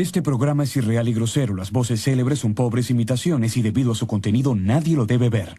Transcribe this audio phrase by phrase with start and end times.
[0.00, 1.54] Este programa es irreal y grosero.
[1.54, 5.56] Las voces célebres son pobres imitaciones y debido a su contenido nadie lo debe ver.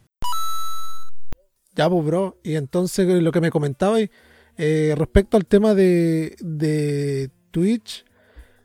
[1.75, 2.39] Ya, pues, bro.
[2.43, 8.03] Y entonces lo que me comentaba eh, respecto al tema de, de Twitch,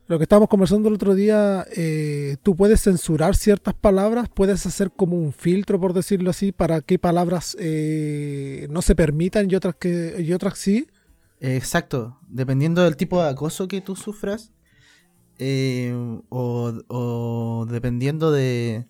[0.06, 4.90] lo que estábamos conversando el otro día, eh, tú puedes censurar ciertas palabras, puedes hacer
[4.90, 9.74] como un filtro, por decirlo así, para qué palabras eh, no se permitan y otras,
[9.74, 10.86] que, y otras sí.
[11.38, 14.52] Exacto, dependiendo del tipo de acoso que tú sufras,
[15.38, 15.94] eh,
[16.28, 18.86] o, dependiendo de,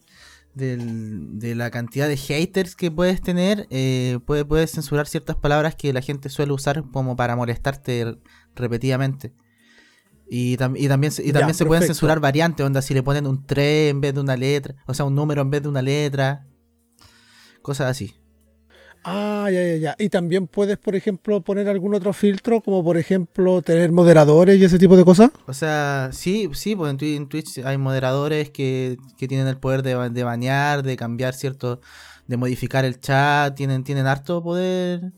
[0.55, 6.29] la cantidad de haters que puedes tener, eh, puedes, censurar ciertas palabras que la gente
[6.29, 8.19] suele usar como para molestarte
[8.55, 9.33] repetidamente.
[10.29, 14.01] Y, también, y también se pueden censurar variantes, onda si le ponen un 3 en
[14.01, 16.47] vez de una letra, o sea, un número en vez de una letra,
[17.63, 18.16] cosas así.
[19.09, 19.96] Ah, ya, ya, ya.
[20.01, 24.65] Y también puedes, por ejemplo, poner algún otro filtro, como por ejemplo tener moderadores y
[24.65, 25.30] ese tipo de cosas.
[25.46, 30.24] O sea, sí, sí, pues en, Twitch hay moderadores que, tienen el poder de, de,
[30.24, 31.80] banear, de cambiar cierto,
[32.26, 35.13] de modificar el chat, tienen, tienen harto poder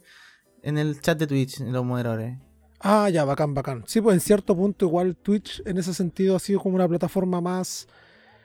[0.63, 2.37] en el chat de Twitch, los moderadores.
[2.81, 3.85] Ah, ya, bacán, bacán.
[3.87, 7.41] Sí, pues en cierto punto igual Twitch en ese sentido ha sido como una plataforma
[7.41, 7.89] más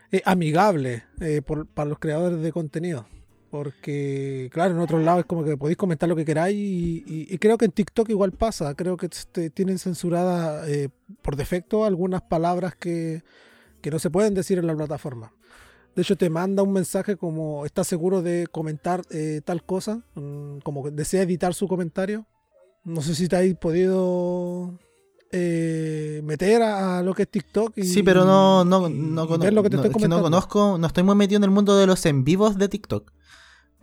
[0.10, 3.06] eh, amigable eh, para los creadores de contenido.
[3.54, 7.56] Porque, claro, en otros lados es como que podéis comentar lo que queráis y, creo
[7.56, 8.74] que en TikTok igual pasa.
[8.74, 9.10] Creo que
[9.52, 10.90] tienen censurada eh,
[11.22, 13.22] por defecto algunas palabras que,
[13.92, 15.34] no se pueden decir en la plataforma.
[15.96, 20.02] De hecho, te manda un mensaje como, ¿estás seguro de comentar eh, tal cosa?
[20.16, 22.26] Mm, como que desea editar su comentario.
[22.84, 24.80] No sé si te habéis podido
[25.32, 27.78] eh, meter a, lo que es TikTok.
[27.78, 31.78] Y, sí, pero no, no, no, no conozco, no estoy muy metido en el mundo
[31.78, 33.12] de los en vivos de TikTok.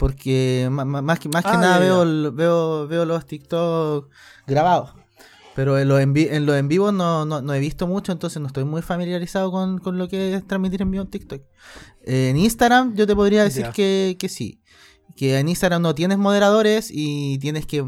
[0.01, 4.09] Porque más, que, más que ah, nada veo, veo, veo los TikTok
[4.47, 4.95] grabados.
[5.55, 8.65] Pero en los en, en, en vivo no, no, he visto mucho, entonces no estoy
[8.65, 11.43] muy familiarizado con, lo que es transmitir en vivo en TikTok.
[12.07, 14.63] en Instagram yo te podría decir que, que sí.
[15.17, 17.85] Que en Instagram no tienes moderadores y tienes que...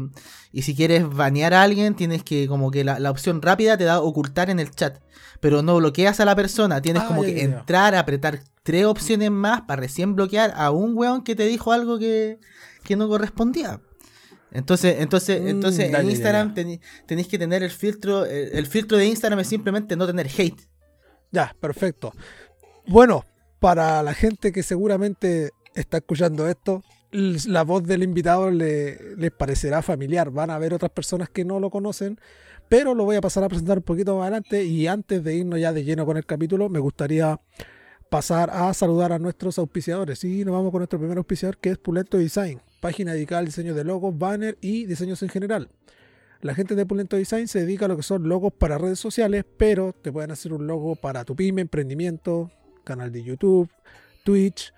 [0.51, 3.85] Y si quieres banear a alguien, tienes que como que la, la opción rápida te
[3.85, 4.99] da ocultar en el chat.
[5.39, 9.61] Pero no bloqueas a la persona, tienes ah, como que entrar, apretar tres opciones más
[9.61, 12.39] para recién bloquear a un weón que te dijo algo que,
[12.97, 13.81] no correspondía.
[14.51, 18.25] Entonces, entonces, mm, entonces en Instagram tenéis que tener el filtro.
[18.25, 20.61] El, filtro de Instagram es simplemente no tener hate.
[21.31, 22.13] Ya, perfecto.
[22.87, 23.25] Bueno,
[23.59, 29.81] para la gente que seguramente está escuchando esto, la voz del invitado le, les parecerá
[29.81, 30.29] familiar.
[30.29, 32.19] Van a haber otras personas que no lo conocen,
[32.69, 34.63] pero lo voy a pasar a presentar un poquito más adelante.
[34.63, 37.39] Y antes de irnos ya de lleno con el capítulo, me gustaría
[38.13, 40.23] pasar a saludar a nuestros auspiciadores.
[40.23, 43.73] Y nos vamos con nuestro primer auspiciador que es Pulento Design, página dedicada al diseño
[43.73, 45.71] de logos, banner y diseños en general.
[46.41, 49.45] La gente de Pulento Design se dedica a lo que son logos para redes sociales,
[49.57, 52.51] pero te pueden hacer un logo para tu pyme, emprendimiento,
[52.83, 53.67] canal de YouTube,
[54.23, 54.75] Twitch.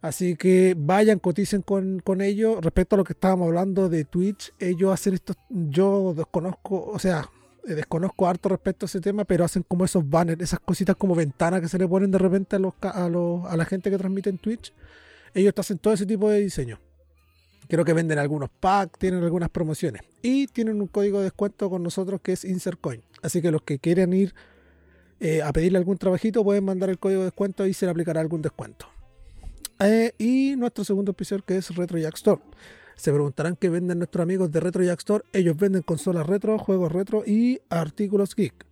[0.00, 2.58] Así que vayan, coticen con, con ellos.
[2.60, 7.30] Respecto a lo que estábamos hablando de Twitch, ellos hacen esto, yo desconozco, o sea,
[7.66, 11.60] desconozco harto respecto a ese tema, pero hacen como esos banners, esas cositas como ventanas
[11.60, 14.30] que se le ponen de repente a, los, a, los, a la gente que transmite
[14.30, 14.72] en Twitch.
[15.32, 16.78] Ellos hacen todo ese tipo de diseño.
[17.68, 20.02] Creo que venden algunos packs, tienen algunas promociones.
[20.22, 23.02] Y tienen un código de descuento con nosotros que es InsertCoin.
[23.22, 24.34] Así que los que quieran ir
[25.20, 28.20] eh, a pedirle algún trabajito pueden mandar el código de descuento y se le aplicará
[28.20, 28.86] algún descuento.
[29.80, 32.40] Eh, y nuestro segundo episodio que es Retro Jack Store.
[32.96, 35.24] Se preguntarán qué venden nuestros amigos de Retro Jack Store.
[35.32, 38.66] Ellos venden consolas retro, juegos retro y artículos geek.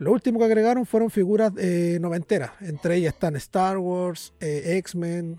[0.00, 2.52] Lo último que agregaron fueron figuras eh, noventeras.
[2.60, 5.38] Entre ellas están Star Wars, eh, X-Men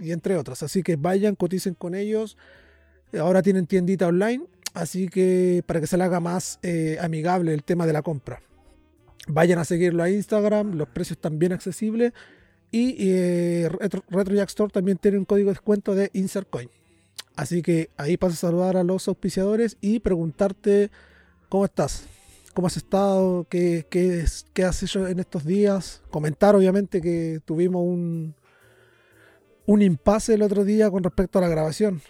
[0.00, 0.62] y entre otras.
[0.62, 2.36] Así que vayan, coticen con ellos.
[3.18, 4.44] Ahora tienen tiendita online.
[4.72, 8.42] Así que para que se le haga más eh, amigable el tema de la compra.
[9.28, 10.74] Vayan a seguirlo a Instagram.
[10.74, 12.12] Los precios están bien accesibles.
[12.72, 16.68] Y Retro, Retro Jack Store también tiene un código de descuento de InsertCoin.
[17.36, 20.90] Así que ahí paso a saludar a los auspiciadores y preguntarte
[21.48, 22.06] cómo estás,
[22.54, 26.02] cómo has estado, qué, qué, qué has hecho en estos días.
[26.10, 28.36] Comentar obviamente que tuvimos un,
[29.66, 32.02] un impasse el otro día con respecto a la grabación.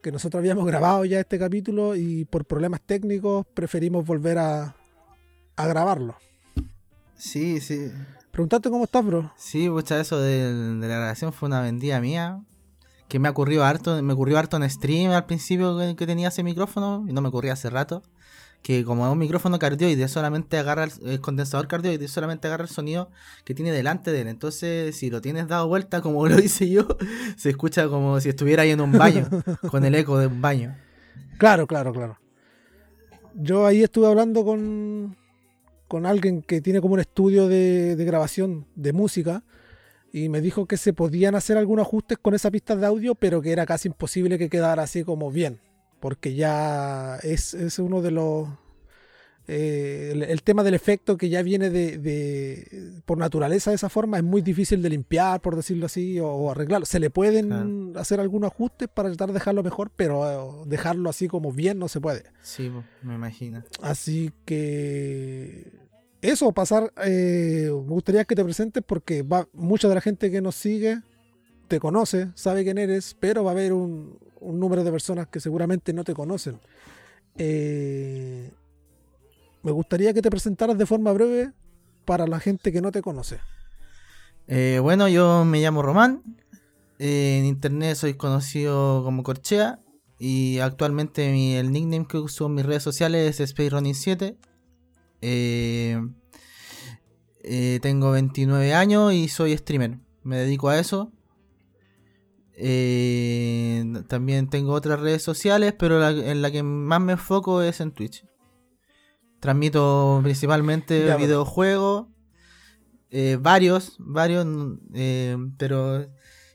[0.00, 4.76] Que nosotros habíamos grabado ya este capítulo y por problemas técnicos preferimos volver a,
[5.56, 6.16] a grabarlo.
[7.16, 7.90] Sí, sí.
[8.30, 9.32] Preguntarte cómo estás, bro.
[9.36, 12.44] Sí, mucha eso de, de la grabación fue una vendida mía
[13.08, 17.04] que me ocurrió harto, me ocurrió harto en stream al principio que, tenía ese micrófono,
[17.08, 18.02] y no me ocurría hace rato,
[18.62, 23.10] que como es un micrófono cardioide, solamente agarra el, condensador cardioide, solamente agarra el sonido
[23.44, 24.28] que tiene delante de él.
[24.28, 26.86] Entonces, si lo tienes dado vuelta, como lo hice yo,
[27.36, 29.28] se escucha como si estuviera ahí en un baño,
[29.70, 30.76] con el eco de un baño.
[31.38, 32.18] Claro, claro, claro.
[33.34, 35.16] Yo ahí estuve hablando con,
[35.88, 39.44] con alguien que tiene como un estudio de, grabación de música
[40.16, 43.42] y me dijo que se podían hacer algunos ajustes con esa pista de audio, pero
[43.42, 45.60] que era casi imposible que quedara así como bien,
[46.00, 48.48] porque ya es, es uno de los
[49.46, 54.24] eh, el, tema del efecto que ya viene de, por naturaleza de esa forma es
[54.24, 56.86] muy difícil de limpiar, por decirlo así, o, arreglarlo.
[56.86, 61.28] Se le pueden hacer algunos ajustes para tratar de dejarlo mejor, pero eh, dejarlo así
[61.28, 62.24] como bien no se puede.
[62.40, 62.72] Sí,
[63.02, 63.62] me imagino.
[63.82, 65.85] Así que
[66.22, 70.40] eso, pasar, eh, me gustaría que te presentes porque va, mucha de la gente que
[70.40, 71.00] nos sigue
[71.68, 75.92] te conoce, sabe quién eres, pero va a haber un, número de personas que seguramente
[75.92, 76.60] no te conocen.
[77.36, 78.52] Eh,
[79.62, 81.52] me gustaría que te presentaras de forma breve
[82.04, 83.40] para la gente que no te conoce.
[84.46, 86.22] Eh, bueno, yo me llamo Román.
[86.98, 89.80] en internet soy conocido como Corchea.
[90.18, 94.36] Y actualmente el nickname que uso en mis redes sociales es SpaceRunning7.
[95.20, 96.00] Eh,
[97.42, 99.98] eh, tengo 29 años y soy streamer.
[100.22, 101.12] Me dedico a eso.
[104.08, 108.24] también tengo otras redes sociales, pero en la que más me enfoco es en Twitch.
[109.40, 112.06] Transmito principalmente videojuegos,
[113.10, 114.46] eh, varios, varios,
[114.94, 116.06] eh, pero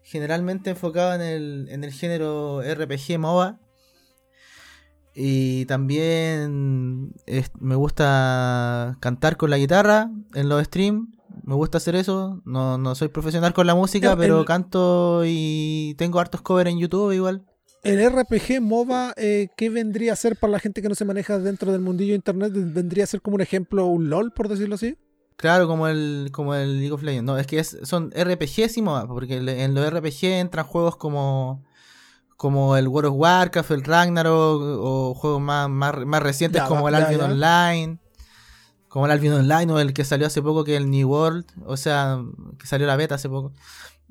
[0.04, 3.60] generalmente enfocado en el, en el género RPG MOBA.
[5.14, 7.14] Y también
[7.60, 11.10] me gusta cantar con la guitarra en los streams.
[11.44, 12.42] Me gusta hacer eso.
[12.46, 17.12] No, no soy profesional con la música, pero canto y tengo hartos covers en YouTube
[17.14, 17.46] igual.
[17.84, 21.40] El RPG MOBA, eh, ¿qué vendría a ser para la gente que no se maneja
[21.40, 22.52] dentro del mundillo de internet?
[22.54, 24.98] ¿Vendría a ser como un ejemplo, un LOL, por decirlo así?
[25.36, 27.26] Claro, como el, como el League of Legends.
[27.26, 31.64] No, es que son RPGs y MOBA, porque en los RPG entran juegos como,
[32.42, 37.22] como el World of Warcraft, el Ragnarok, o juegos más, más, recientes como el Albion
[37.22, 38.00] Online.
[38.88, 41.46] Como el Albion Online o el que salió hace poco que es el New World,
[41.68, 42.20] o sea,
[42.58, 43.54] que salió la beta hace poco.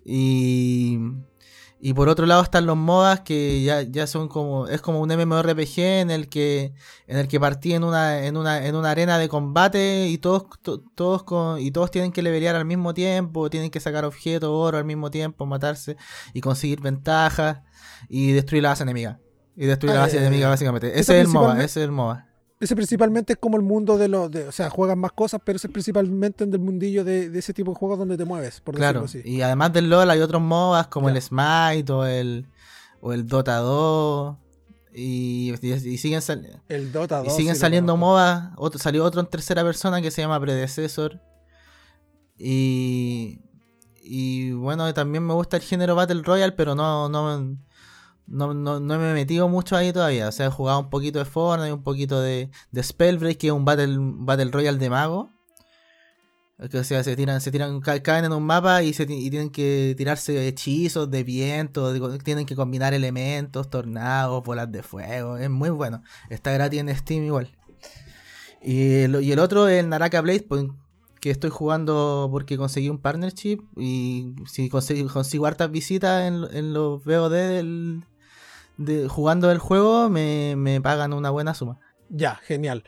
[0.04, 1.00] Y
[1.82, 4.68] y por otro lado están los MOBAs que ya, ya son como.
[4.68, 6.74] es como un MMORPG en el que.
[7.06, 10.44] en el que partí en una, en una, en una arena de combate y todos,
[10.94, 14.76] todos con, y todos tienen que levelear al mismo tiempo, tienen que sacar objetos, oro
[14.76, 15.96] al mismo tiempo, matarse
[16.34, 17.62] y conseguir ventajas
[18.08, 19.20] y destruir la base enemiga.
[19.56, 20.88] Y destruir la base enemiga básicamente.
[20.98, 22.30] Ese es el MOBA, ese es el MOBA
[22.60, 25.66] ese principalmente es como el mundo de los, o sea, juegan más cosas, pero ese
[25.66, 29.02] es principalmente en el mundillo de, ese tipo de juegos donde te mueves, por claro,
[29.02, 29.36] decirlo así.
[29.36, 32.46] Y además del LoL hay otros MOBAs como el Smite o el,
[33.00, 34.36] o el Dota 2.
[34.92, 35.54] Y,
[35.96, 36.20] siguen,
[36.68, 38.50] el Dota 2, y siguen saliendo MOBAs.
[38.56, 41.18] Otro, salió otro en tercera persona que se llama Predecessor.
[42.36, 43.40] Y,
[44.02, 47.56] y bueno, también me gusta el género Battle Royale, pero no, no,
[48.30, 50.28] no, no, no, me he metido mucho ahí todavía.
[50.28, 53.52] O sea, he jugado un poquito de Fortnite, un poquito de, de Spellbreak, que es
[53.52, 55.30] un Battle, Battle Royale de mago.
[56.58, 59.94] O sea, se tiran, se tiran, caen en un mapa y, se, y tienen que
[59.96, 65.38] tirarse hechizos de viento, tienen que combinar elementos, tornados, bolas de fuego.
[65.38, 66.02] Es muy bueno.
[66.28, 67.50] Está gratis en Steam igual.
[68.62, 70.46] Y el, y el otro es el Naraka Blade,
[71.20, 76.74] que estoy jugando porque conseguí un partnership y si consigo, consigo hartas visitas en, en
[76.74, 78.04] los VOD del,
[79.08, 81.78] jugando el juego me, pagan una buena suma.
[82.08, 82.84] Ya, genial.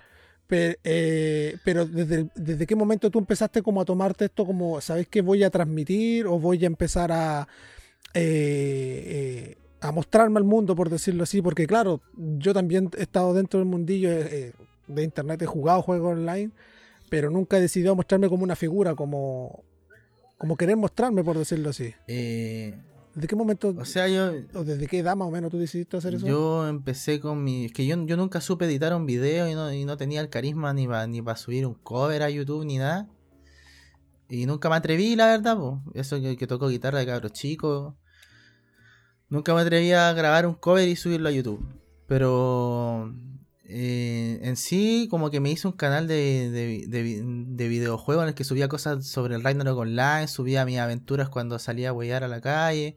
[0.54, 5.22] Eh, pero, desde, desde, qué momento tú empezaste como a tomarte esto como, ¿sabes qué
[5.22, 7.48] voy a transmitir o voy a empezar a,
[8.12, 11.40] eh, eh, a mostrarme al mundo, por decirlo así?
[11.40, 16.50] Porque claro, yo también he estado dentro del mundillo de internet, he jugado juegos online,
[17.08, 19.64] pero nunca he decidido mostrarme como una figura, como,
[20.38, 21.94] como querer mostrarme, por decirlo así.
[22.08, 22.74] Eh,
[23.14, 23.74] ¿De qué momento?
[23.76, 24.32] O sea, yo.
[24.54, 26.26] ¿O desde qué edad más o menos tú decidiste hacer eso?
[26.26, 27.66] Yo empecé con mi.
[27.66, 30.30] Es que yo, yo nunca supe editar un video y no, y no tenía el
[30.30, 33.08] carisma ni para ni para subir un cover a YouTube ni nada.
[34.28, 35.74] Y nunca me atreví, la verdad, pues.
[35.94, 37.94] Eso que, que toco guitarra de cabros chicos.
[39.28, 41.62] Nunca me atreví a grabar un cover y subirlo a YouTube.
[42.06, 43.14] Pero
[43.74, 48.34] eh, en sí, como que me hice un canal de, de, de, videojuegos en el
[48.34, 52.28] que subía cosas sobre el Ragnarok Online, subía mis aventuras cuando salía a huellar a
[52.28, 52.96] la calle,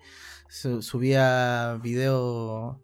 [0.49, 2.77] subía videos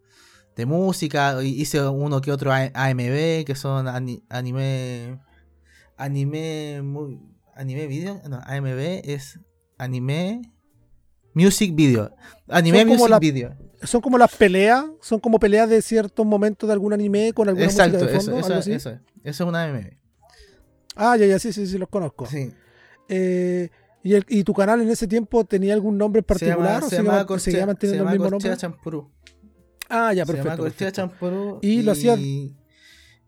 [0.56, 5.20] de música, hice uno que otro AMV, que son anime.
[5.98, 6.82] Anime.
[7.56, 8.22] Anime video.
[8.30, 9.40] No, AMV es
[9.78, 10.42] anime.
[11.34, 12.14] Music video.
[12.48, 16.94] Anime music video son como las peleas, son como peleas de ciertos momentos de algún
[16.94, 19.98] anime con alguna Exacto, música de fondo, eso, eso, eso, eso, es un anime.
[20.96, 22.26] Ah, ya, ya, sí, sí, sí, los conozco.
[22.26, 22.52] Sí.
[23.08, 23.70] Eh,
[24.04, 26.84] ¿y, el, ¿Y tu canal en ese tiempo tenía algún nombre en particular?
[26.84, 28.56] Se, llama, o se, seguía manteniendo el mismo nombre?
[28.58, 29.10] Champurú.
[29.90, 30.70] Ah, ya, perfecto.
[30.70, 31.60] Se llama Champurú.
[31.62, 32.20] Y, lo hacías...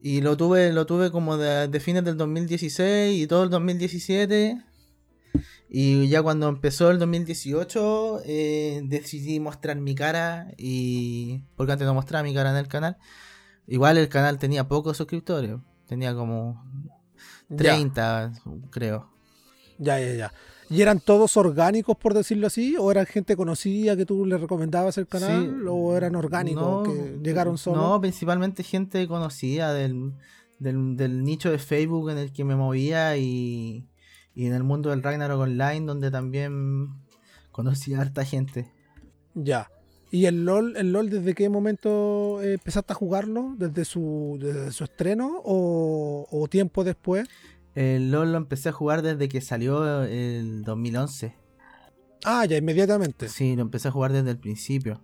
[0.05, 4.61] Y lo tuve, lo tuve como de, fines del 2016 y todo el 2017.
[5.75, 11.45] Y ya cuando empezó el 2018 eh, decidí mostrar mi cara y...
[11.55, 12.95] Porque antes no mostraba mi cara en el canal.
[13.65, 15.55] Igual el canal tenía pocos suscriptores.
[15.87, 16.63] Tenía como
[17.57, 18.33] 30,
[18.69, 19.09] creo.
[19.79, 20.33] Ya, ya, ya.
[20.69, 22.75] ¿Y eran todos orgánicos, por decirlo así?
[22.77, 25.67] ¿O eran gente conocida que tú le recomendabas el canal?
[25.67, 27.81] ¿O eran orgánicos que llegaron solo?
[27.81, 30.13] No, principalmente gente conocida del,
[30.59, 33.87] del, nicho de Facebook en el que me movía y,
[34.35, 36.89] y en el mundo del Ragnarok Online, donde también
[37.51, 38.71] conocía a harta gente.
[39.33, 39.69] Ya.
[40.11, 43.55] ¿Y el LOL, el LOL desde qué momento empezaste a jugarlo?
[43.57, 47.27] ¿Desde su, desde su estreno o, o tiempo después?
[47.75, 51.35] El LOL lo empecé a jugar desde que salió el 2011.
[52.23, 53.27] Ah, ya inmediatamente.
[53.27, 55.01] Sí, lo empecé a jugar desde el principio.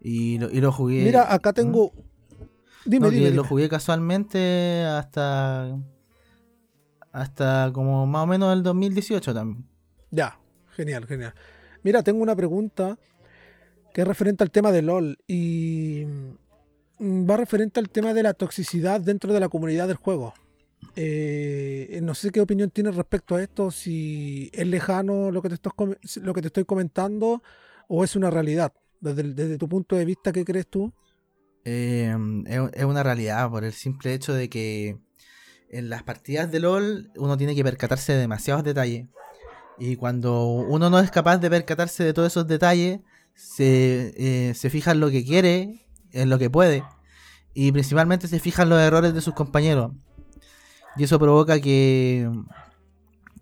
[0.00, 1.04] Y lo, y lo jugué.
[1.04, 1.92] Mira, acá tengo.
[2.84, 5.78] Dime, dime, Lo jugué casualmente hasta.
[7.16, 9.66] Hasta como más o menos el 2018 también.
[10.10, 10.38] Ya,
[10.72, 11.32] genial, genial.
[11.82, 12.98] Mira, tengo una pregunta
[13.94, 15.16] que es referente al tema de LOL.
[15.26, 16.04] Y.
[16.98, 20.34] Mm, va referente al tema de la toxicidad dentro de la comunidad del juego.
[20.94, 25.54] Eh, no sé qué opinión tienes respecto a esto, si es lejano lo que te
[25.54, 25.72] estoy,
[26.20, 27.42] lo que te estoy comentando
[27.88, 28.74] o es una realidad.
[29.00, 30.92] Desde, tu punto de vista, ¿qué crees tú?
[31.64, 34.98] Em, es, una realidad por el simple hecho de que
[35.70, 39.08] en las partidas de LOL uno tiene que percatarse de demasiados detalles.
[39.78, 43.00] Y cuando uno no es capaz de percatarse de todos esos detalles,
[43.34, 46.82] se, eh, se fija en lo que quiere, en lo que puede.
[47.54, 49.92] Y principalmente se fija en los errores de sus compañeros.
[50.96, 52.30] Y eso provoca que,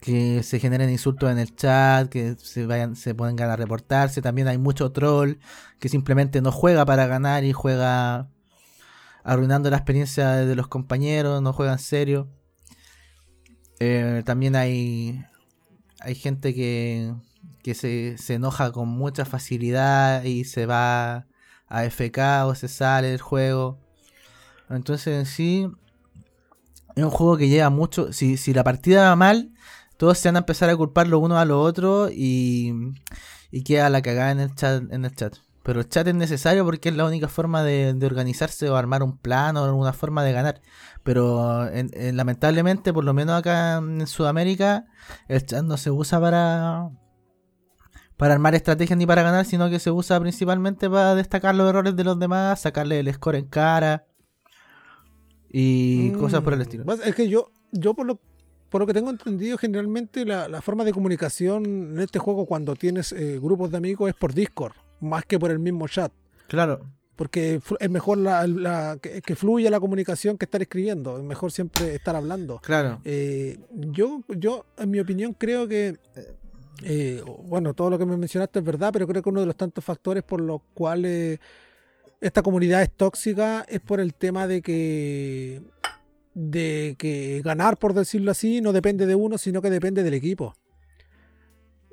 [0.01, 4.21] que se generen insultos en el chat, que se vayan, se pongan a reportarse.
[4.21, 5.37] También hay mucho troll
[5.79, 8.29] que simplemente no juega para ganar y juega
[9.25, 12.29] arruinando la experiencia de los compañeros, no juega en serio.
[13.81, 15.25] Eh, también hay,
[16.01, 17.13] hay gente que,
[17.63, 21.27] que se, se, enoja con mucha facilidad y se va
[21.69, 23.81] a FK o se sale del juego.
[24.71, 25.69] Entonces en sí
[26.95, 28.13] es un juego que lleva mucho.
[28.13, 29.53] Si, si la partida va mal,
[29.97, 32.73] todos se van a empezar a culpar los unos a los otros y,
[33.51, 34.85] y queda la cagada en el chat.
[34.93, 35.37] En el chat.
[35.65, 39.17] Pero el chat es necesario porque es la única forma de, organizarse o armar un
[39.17, 40.61] plan o alguna forma de ganar.
[41.03, 41.67] Pero
[42.13, 44.85] lamentablemente, por lo menos acá en Sudamérica,
[45.27, 46.91] el chat no se usa para,
[48.19, 51.97] para armar estrategias ni para ganar, sino que se usa principalmente para destacar los errores
[51.97, 54.07] de los demás, sacarle el score en cara
[55.51, 56.63] y cosas por el mm.
[56.63, 56.85] estilo.
[57.05, 58.21] Es que yo, yo por lo,
[58.69, 63.13] por lo que tengo entendido, generalmente la, forma de comunicación en este juego cuando tienes
[63.13, 66.13] eh, grupos de amigos es por Discord, más que por el mismo chat.
[66.49, 66.81] Claro.
[67.17, 71.19] Porque es mejor la, que, fluya la comunicación que estar escribiendo.
[71.19, 72.59] Es mejor siempre estar hablando.
[72.59, 73.01] Claro.
[73.05, 75.97] Eh, yo, yo, en mi opinión, creo que.
[76.83, 79.57] Eh, bueno, todo lo que me mencionaste es verdad, pero creo que uno de los
[79.57, 81.39] tantos factores por los cuales
[82.21, 85.63] esta comunidad es tóxica es por el tema de que
[86.35, 90.55] de que ganar, por decirlo así, no depende de uno, sino que depende del equipo.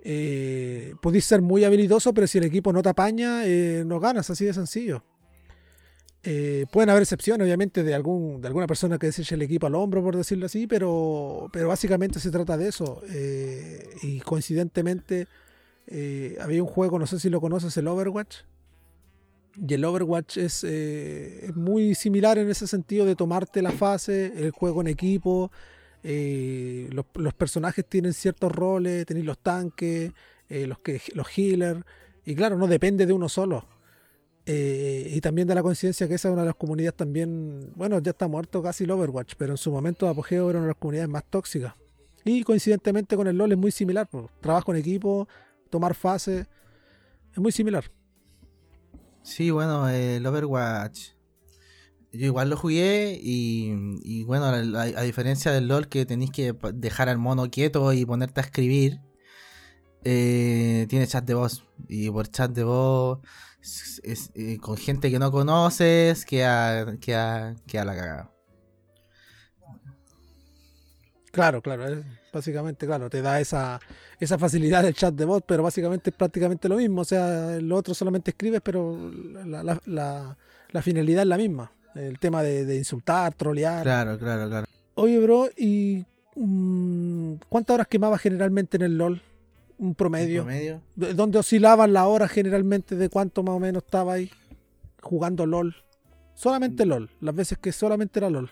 [0.04, 4.30] Eh, podéis ser muy habilidoso, pero si el equipo no te apaña, eh, no ganas,
[4.30, 5.04] así de sencillo.
[6.24, 9.76] Eh, pueden haber excepciones, obviamente, de, algún, de alguna persona que deseche el equipo al
[9.76, 13.02] hombro, por decirlo así, pero, pero básicamente se trata de eso.
[14.04, 15.28] y coincidentemente,
[16.40, 18.44] había un juego, no sé si lo conoces, el Overwatch,
[19.56, 24.52] y el Overwatch eh, es, muy similar en ese sentido de tomarte la fase, el
[24.52, 25.52] juego en equipo.
[26.04, 30.12] Eh, los, personajes tienen ciertos roles, tenéis los tanques,
[30.50, 31.82] eh, los, que, los healers.
[32.26, 33.66] Y claro, no depende de uno solo.
[34.46, 37.72] y también de la coincidencia que esa es una de las comunidades también.
[37.76, 40.74] Bueno, ya está muerto casi el Overwatch, pero en su momento apogeo era una de
[40.74, 41.74] las comunidades más tóxicas.
[42.24, 44.08] Y coincidentemente con el LOL es muy similar.
[44.42, 45.28] Trabajo en equipo,
[45.70, 46.48] tomar fase.
[47.32, 47.86] Es muy similar.
[49.24, 51.21] Sí, bueno, el Overwatch.
[52.14, 57.18] Yo igual lo jugué y, bueno, a, diferencia del LOL que tenéis que dejar al
[57.18, 59.00] mono quieto y ponerte a escribir,
[60.04, 61.66] eh, tiene chat de voz.
[61.88, 63.20] Y por chat de voz,
[64.04, 68.32] eh, con gente que no conoces, que a, que a, que a la cagada.
[71.32, 72.04] Claro, claro,
[72.34, 73.80] básicamente, claro, te da esa,
[74.20, 77.02] esa facilidad del chat de voz, pero básicamente es prácticamente lo mismo.
[77.02, 78.98] O sea, lo otro solamente escribes, pero
[79.46, 81.72] la, finalidad es la misma.
[81.96, 83.84] El tema de, insultar, trolear.
[83.84, 84.68] Claro, claro, claro.
[84.96, 86.06] Oye, bro, ¿y
[86.36, 89.22] mm, cuántas horas quemabas generalmente en el LOL?
[89.78, 90.42] Un promedio.
[90.42, 90.82] ¿Un promedio?
[90.96, 92.96] ¿Dónde oscilaban las horas generalmente?
[92.96, 94.32] ¿De cuánto más o menos estaba ahí
[95.02, 95.76] jugando LOL?
[96.34, 98.50] Solamente LOL, las veces que solamente era LOL.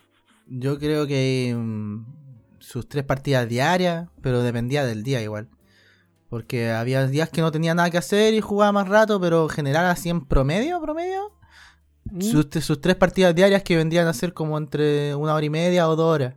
[0.48, 2.06] Yo creo que mm,
[2.60, 5.48] sus tres partidas diarias, pero dependía del día igual.
[6.30, 9.86] Porque había días que no tenía nada que hacer y jugaba más rato, pero general
[9.86, 11.39] así en promedio, promedio.
[12.12, 12.22] Mm.
[12.22, 15.96] Sus, tres partidas diarias que vendrían a ser como entre una hora y media o
[15.96, 16.34] dos horas.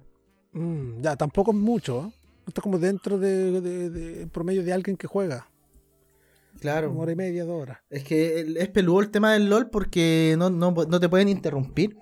[0.52, 2.06] Mm, ya, tampoco es mucho.
[2.06, 2.12] ¿eh?
[2.48, 5.48] Está como dentro de, promedio de alguien que juega.
[6.60, 6.90] Claro.
[6.90, 7.78] Una hora y media, dos horas.
[7.90, 11.96] Es que es peludo el tema del LOL porque no, no, no te pueden interrumpir.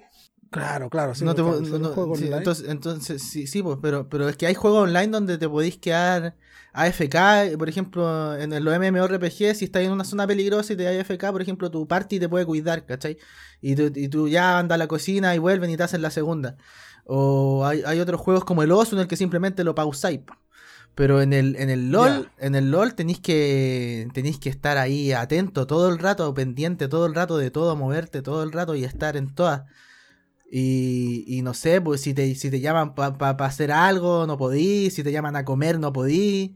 [0.50, 1.14] Claro, claro.
[1.14, 5.06] Sí, no te, entonces, entonces, sí, sí pues, pero, pero es que hay juegos online
[5.06, 6.34] donde te podéis quedar
[6.72, 10.90] AFK, por ejemplo, en los MMORPG, si estás en una zona peligrosa y te da
[10.90, 13.16] AFK, por ejemplo, tu party te puede cuidar, ¿cachai?
[13.60, 16.10] Y tú, y tú ya andas a la cocina y vuelven y te hacen la
[16.10, 16.56] segunda.
[17.04, 20.20] O hay, hay otros juegos como el Oso en el que simplemente lo pausáis.
[20.96, 25.12] Pero en el, en el LOL, en el LOL tenéis que, tenéis que estar ahí
[25.12, 28.84] atento todo el rato, pendiente todo el rato de todo, moverte todo el rato y
[28.84, 29.62] estar en todas.
[30.52, 34.92] Y, y, no sé, pues si te, si te llaman para hacer algo, no podís.
[34.92, 36.50] Si te llaman a comer, no podís.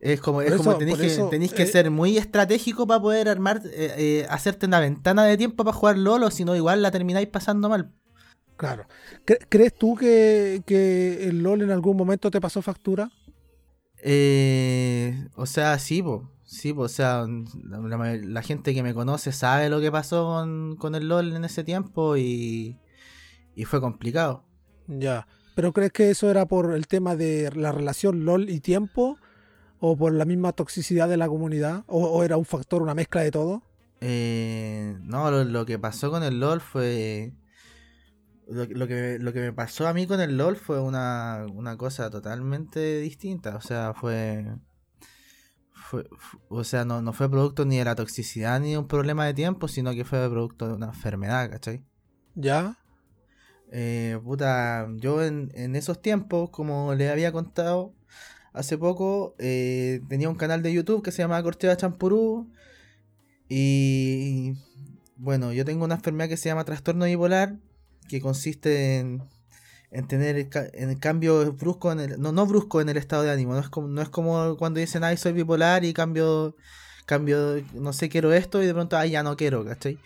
[0.00, 0.98] Es como, es como tenéis
[1.50, 5.36] que, que eh, ser muy estratégico para poder armar, eh, eh, hacerte una ventana de
[5.36, 7.90] tiempo para jugar LOL, o si no, igual la termináis pasando mal.
[8.56, 8.86] Claro.
[9.24, 13.10] ¿Crees tú que, que, el LOL en algún momento te pasó factura?
[15.34, 16.22] o sea, sí, pues.
[16.46, 17.26] Sí, pues, o sea,
[17.64, 20.46] la, gente que me conoce sabe lo que pasó
[20.78, 22.78] con, el LOL en ese tiempo y,
[23.56, 24.44] y fue complicado.
[24.86, 25.26] Ya.
[25.56, 29.18] ¿Pero crees que eso era por el tema de la relación LOL y tiempo?
[29.80, 31.82] ¿O por la misma toxicidad de la comunidad?
[31.88, 33.62] ¿O, era un factor, una mezcla de todo?
[34.00, 37.32] Eh, no, lo, que pasó con el LOL fue...
[38.46, 42.08] Lo, que, lo que me pasó a mí con el LOL fue una, una cosa
[42.08, 43.56] totalmente distinta.
[43.56, 44.46] O sea, fue
[46.48, 49.68] o sea, no, fue producto ni de la toxicidad ni de un problema de tiempo,
[49.68, 51.84] sino que fue producto de una enfermedad, ¿cachai?
[52.34, 52.78] ¿Ya?
[53.72, 57.94] Eh, puta, yo en, esos tiempos, como les había contado
[58.52, 62.50] hace poco, eh, tenía un canal de YouTube que se llamaba Corchea Champurú.
[63.48, 64.54] Y
[65.16, 67.58] bueno, yo tengo una enfermedad que se llama trastorno bipolar,
[68.08, 69.22] que consiste en
[69.96, 73.30] en tener en el cambio brusco en el, no, no brusco en el estado de
[73.30, 76.54] ánimo, no es como, no es como cuando dicen ay soy bipolar y cambio
[77.06, 79.98] cambio, no sé, quiero esto y de pronto ay ya no quiero, ¿cachai?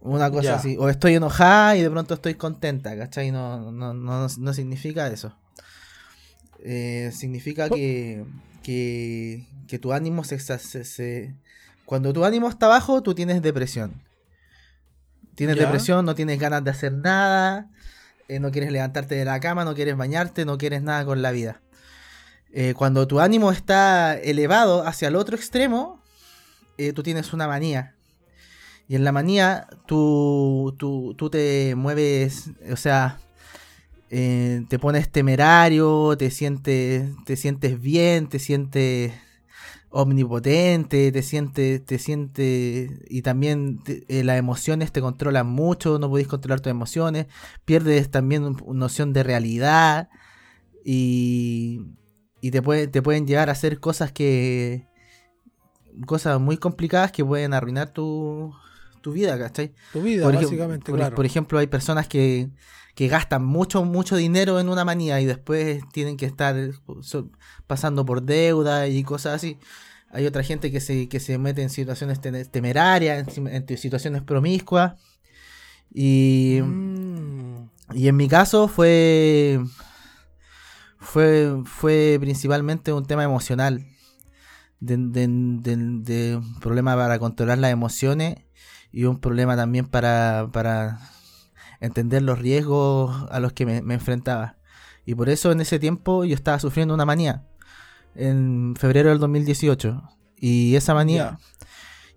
[0.00, 0.76] Una cosa así.
[0.78, 3.32] O estoy enojada y de pronto estoy contenta, ¿cachai?
[3.32, 5.34] No, no, no, no significa eso.
[6.62, 8.24] Eh, significa que,
[8.62, 11.34] que, que, tu ánimo se, se,
[11.84, 14.02] Cuando tu ánimo está bajo, tú tienes depresión.
[15.34, 17.70] Tienes depresión, no tienes ganas de hacer nada,
[18.28, 21.30] eh, no quieres levantarte de la cama, no quieres bañarte, no quieres nada con la
[21.30, 21.62] vida.
[22.52, 26.02] Eh, cuando tu ánimo está elevado hacia el otro extremo,
[26.76, 27.94] eh, tú tienes una manía.
[28.86, 33.18] Y en la manía tú, tú, tú te mueves, o sea,
[34.08, 39.12] te pones temerario, te sientes, te sientes bien, te sientes
[39.90, 46.28] omnipotente, te sientes, te sientes, y también eh, las emociones te controlan mucho, no podéis
[46.28, 47.26] controlar tus emociones,
[47.64, 50.10] pierdes también noción de realidad
[50.84, 51.82] y,
[52.40, 54.86] y te, puede, te pueden llegar a hacer cosas que,
[56.06, 58.54] cosas muy complicadas que pueden arruinar tu,
[59.00, 59.72] tu vida, ¿cachai?
[59.92, 61.16] Tu vida, básicamente, por, claro.
[61.16, 62.50] por ejemplo, hay personas que,
[62.98, 66.56] que gastan mucho, mucho dinero en una manía y después tienen que estar
[67.68, 69.56] pasando por deuda y cosas así.
[70.10, 74.94] Hay otra gente que se, que se mete en situaciones temerarias, en, situaciones promiscuas.
[75.94, 77.70] Y, mm.
[77.94, 79.60] y en mi caso fue,
[80.98, 83.86] fue, fue principalmente un tema emocional.
[84.80, 88.38] De, de, un problema para controlar las emociones
[88.90, 90.98] y un problema también para, para
[91.80, 94.56] entender los riesgos a los que me, me enfrentaba.
[95.04, 97.44] Y por eso en ese tiempo yo estaba sufriendo una manía
[98.14, 100.02] en febrero del 2018.
[100.40, 101.38] Y esa manía.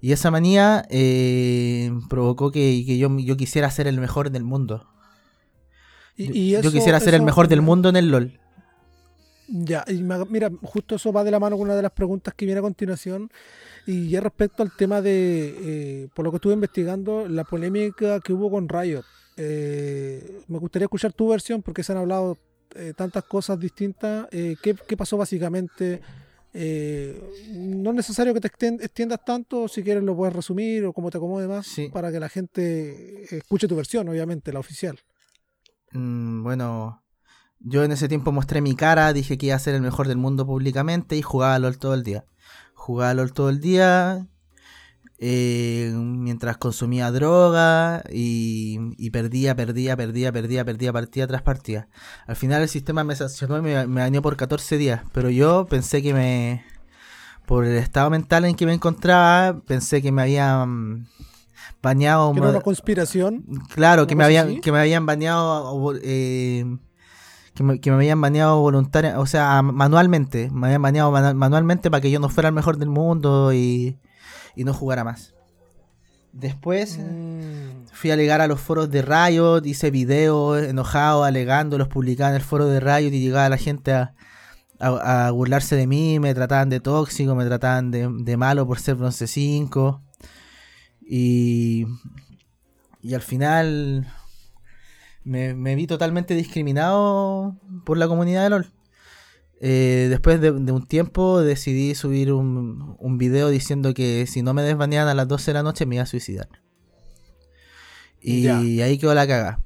[0.02, 4.88] Y esa manía eh, provocó que, que yo, yo, quisiera ser el mejor del mundo.
[6.18, 8.40] Y, yo, quisiera ser el mejor del mundo en el LOL.
[9.48, 12.46] Ya, y mira, justo eso va de la mano con una de las preguntas que
[12.46, 13.30] viene a continuación.
[13.86, 18.34] Y ya respecto al tema de, eh, por lo que estuve investigando, la polémica que
[18.34, 19.04] hubo con Riot.
[19.38, 22.38] Eh, me gustaría escuchar tu versión porque se han hablado
[22.76, 24.28] eh, tantas cosas distintas.
[24.32, 26.02] Eh, ¿qué, pasó básicamente?
[26.54, 31.18] No es necesario que te extiendas tanto, si quieres lo puedes resumir o como te
[31.18, 35.00] acomode más para que la gente escuche tu versión, obviamente, la oficial.
[35.94, 37.02] Mm, bueno,
[37.60, 40.18] yo en ese tiempo mostré mi cara, dije que iba a ser el mejor del
[40.18, 42.26] mundo públicamente y jugaba LOL todo el día.
[42.74, 44.28] Jugaba LOL todo el día
[45.24, 51.88] eh, mientras consumía droga y, perdía, perdía, perdía, perdía, perdía partida tras partida.
[52.26, 55.68] Al final el sistema me sancionó y me, me dañó por 14 días, pero yo
[55.70, 56.66] pensé que me...
[57.46, 61.08] Por el estado mental en que me encontraba, pensé que me habían
[61.84, 62.34] bañado...
[62.36, 63.46] ¿Era una conspiración?
[63.76, 65.94] Claro, que me, habían, que me habían bañado...
[66.02, 66.66] Eh,
[67.54, 72.02] que me, que me, habían bañado voluntaria, o sea, manualmente, me habían bañado manualmente para
[72.02, 74.00] que yo no fuera el mejor del mundo y,
[74.56, 75.34] y no jugara más.
[76.34, 77.88] Después mm.
[77.92, 82.38] fui a alegar a los foros de Riot, hice videos enojados, alegando, los publicaba en
[82.38, 84.14] el foro de Riot y llegaba la gente a,
[85.32, 90.02] burlarse de mí, me trataban de tóxico, me trataban de, malo por ser bronce 5.
[91.02, 91.86] Y,
[93.02, 94.08] y al final
[95.24, 98.72] me, me, vi totalmente discriminado por la comunidad de LOL.
[99.64, 104.64] Eh, después de, un tiempo decidí subir un, un, video diciendo que si no me
[104.64, 106.50] desbaneaban a las 12 de la noche me iba a suicidar.
[108.20, 109.60] Y ahí quedó la caga.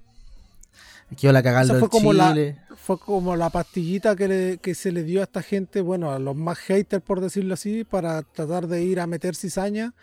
[1.17, 2.36] Quedó la cagada fue como la
[2.75, 6.36] Fue como la pastillita que, que se le dio a esta gente, bueno, a los
[6.36, 9.93] más haters por decirlo así, para tratar de ir a meter cizaña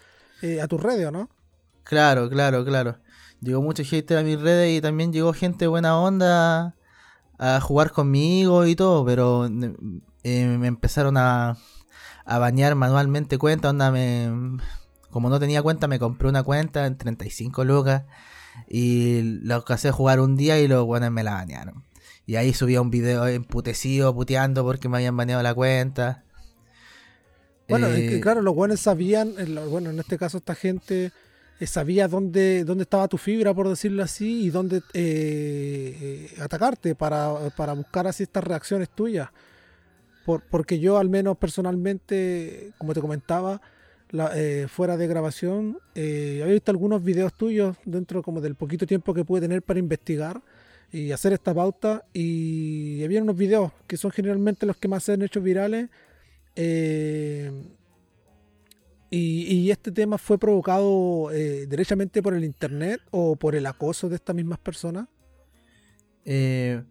[0.40, 1.28] eh, a tus redes, ¿no?
[1.84, 2.96] Claro, claro, claro.
[3.42, 6.76] Llegó mucho hater a mis redes y también llegó gente buena onda
[7.42, 11.56] a jugar conmigo y todo, pero eh, me empezaron a,
[12.24, 14.30] a bañar manualmente cuenta, onda me
[15.10, 18.04] como no tenía cuenta me compré una cuenta en 35 lucas
[18.68, 21.84] y lo que a jugar un día y los buenos me la bañaron.
[22.26, 26.24] Y ahí subía un video emputecido, puteando porque me habían bañado la cuenta.
[27.68, 29.34] Bueno, eh, claro, los buenos sabían,
[29.68, 31.10] bueno, en este caso esta gente
[31.60, 36.94] eh, sabía dónde, dónde estaba tu fibra, por decirlo así, y dónde eh, eh, atacarte
[36.94, 37.30] para,
[37.74, 39.28] buscar así estas reacciones tuyas.
[40.50, 43.60] porque yo al menos personalmente, como te comentaba,
[44.68, 49.40] fuera de grabación, había visto algunos videos tuyos dentro como del poquito tiempo que pude
[49.40, 50.42] tener para investigar
[50.92, 55.12] y hacer esta pauta y había unos videos que son generalmente los que más se
[55.12, 55.88] han hecho virales
[59.14, 64.16] y, este tema fue provocado eh, derechamente por el internet o por el acoso de
[64.16, 65.06] estas mismas personas?
[66.24, 66.82] Eh,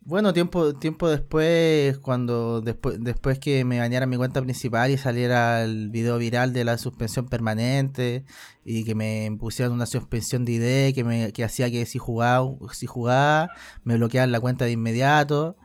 [0.00, 5.64] bueno, tiempo, tiempo después, cuando después, después que me bañara mi cuenta principal y saliera
[5.64, 8.24] el video viral de la suspensión permanente
[8.64, 12.48] y que me pusieran una suspensión de ID que me que hacía que si jugaba,
[12.72, 13.50] si jugaba
[13.82, 15.56] me bloquearan la cuenta de inmediato.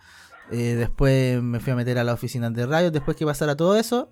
[0.52, 2.92] Eh, después me fui a meter a la oficina de radio.
[2.92, 4.10] Después que pasara todo eso,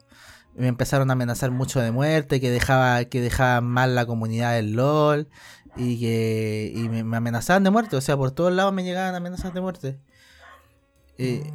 [0.60, 4.74] me empezaron a amenazar mucho de muerte, que dejaba, que dejaba mal la comunidad del
[4.74, 5.30] LOL
[5.78, 9.54] y que y me, amenazaban de muerte, o sea, por todos lados me llegaban amenazas
[9.54, 10.00] de muerte.
[11.18, 11.50] Eh,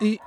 [0.00, 0.18] ¿Y,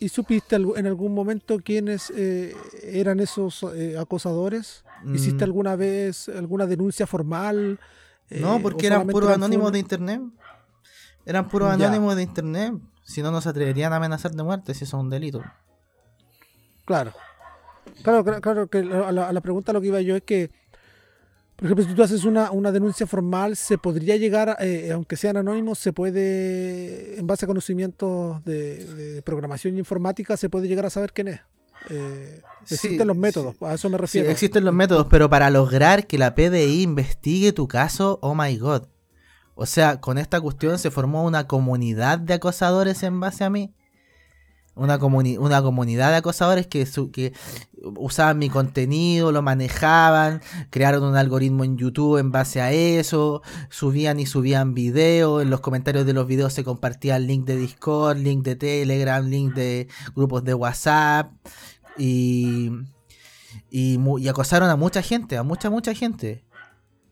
[0.00, 4.84] ¿Y, supiste en algún momento quiénes eh, eran esos eh, acosadores?
[5.14, 5.48] ¿Hiciste mm.
[5.48, 7.80] alguna vez alguna denuncia formal?
[8.30, 10.20] no, porque eran puros anónimos de internet.
[11.24, 12.74] Eran puros anónimos de internet.
[13.02, 15.42] Si no, nos atreverían a amenazar de muerte si eso es un delito.
[16.84, 17.12] Claro.
[18.02, 20.50] Claro, claro, que a la, pregunta lo que iba yo es que,
[21.56, 25.78] por ejemplo, si tú haces una, denuncia formal, se podría llegar, eh, aunque sean anónimos,
[25.78, 31.28] se puede, en base a conocimientos de, programación informática, se puede llegar a saber quién
[31.28, 31.40] es.
[31.90, 34.26] Eh, existen los métodos, a eso me refiero.
[34.26, 38.56] Sí, existen los métodos, pero para lograr que la PDI investigue tu caso, oh my
[38.56, 38.84] god.
[39.54, 43.74] O sea, con esta cuestión se formó una comunidad de acosadores en base a mí.
[44.74, 47.34] Una, una comunidad de acosadores que, que
[47.96, 54.18] usaban mi contenido, lo manejaban, crearon un algoritmo en YouTube en base a eso, subían
[54.18, 58.44] y subían videos, en los comentarios de los videos se compartían link de Discord, link
[58.44, 61.32] de Telegram, link de grupos de WhatsApp
[61.98, 62.70] y,
[63.70, 66.44] y, y acosaron a mucha gente, a mucha, mucha gente,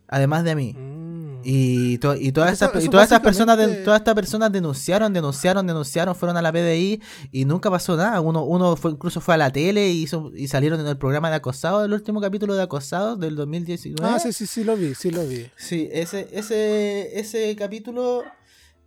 [0.09, 1.00] además de a mí.
[1.41, 1.49] Mm.
[1.49, 6.37] Y, y, todas, esas, y todas esas personas todas estas personas denunciaron, denunciaron, denunciaron, fueron
[6.37, 7.01] a la PDI
[7.33, 8.21] y nunca pasó nada.
[8.21, 11.31] Uno, uno fue, incluso fue a la tele y, hizo, y salieron en el programa
[11.31, 13.99] de Acosados, el último capítulo de Acosados del 2019.
[14.03, 15.47] Ah, sí, sí, sí lo vi, sí lo vi.
[15.57, 18.25] Sí, ese, ese, ese capítulo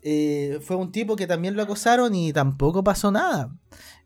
[0.01, 3.55] eh, fue un tipo que también lo acosaron y tampoco pasó nada.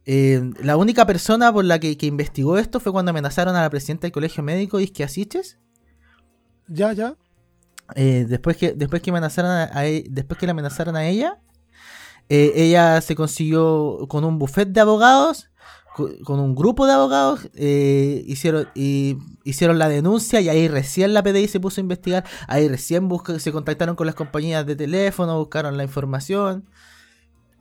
[0.05, 3.69] Eh, la única persona por la que, que, investigó esto fue cuando amenazaron a la
[3.69, 5.57] presidenta del colegio médico, Isquia Siches.
[6.67, 7.15] Ya, ya.
[7.95, 11.37] Eh, después que después que amenazaron a, e, después que la amenazaron a ella
[12.27, 15.49] eh, ella se consiguió con un buffet de abogados
[15.95, 21.23] con, un grupo de abogados eh, hicieron y hicieron la denuncia y ahí recién la
[21.23, 25.77] PDI se puso a investigar ahí recién se contactaron con las compañías de teléfono buscaron
[25.77, 26.65] la información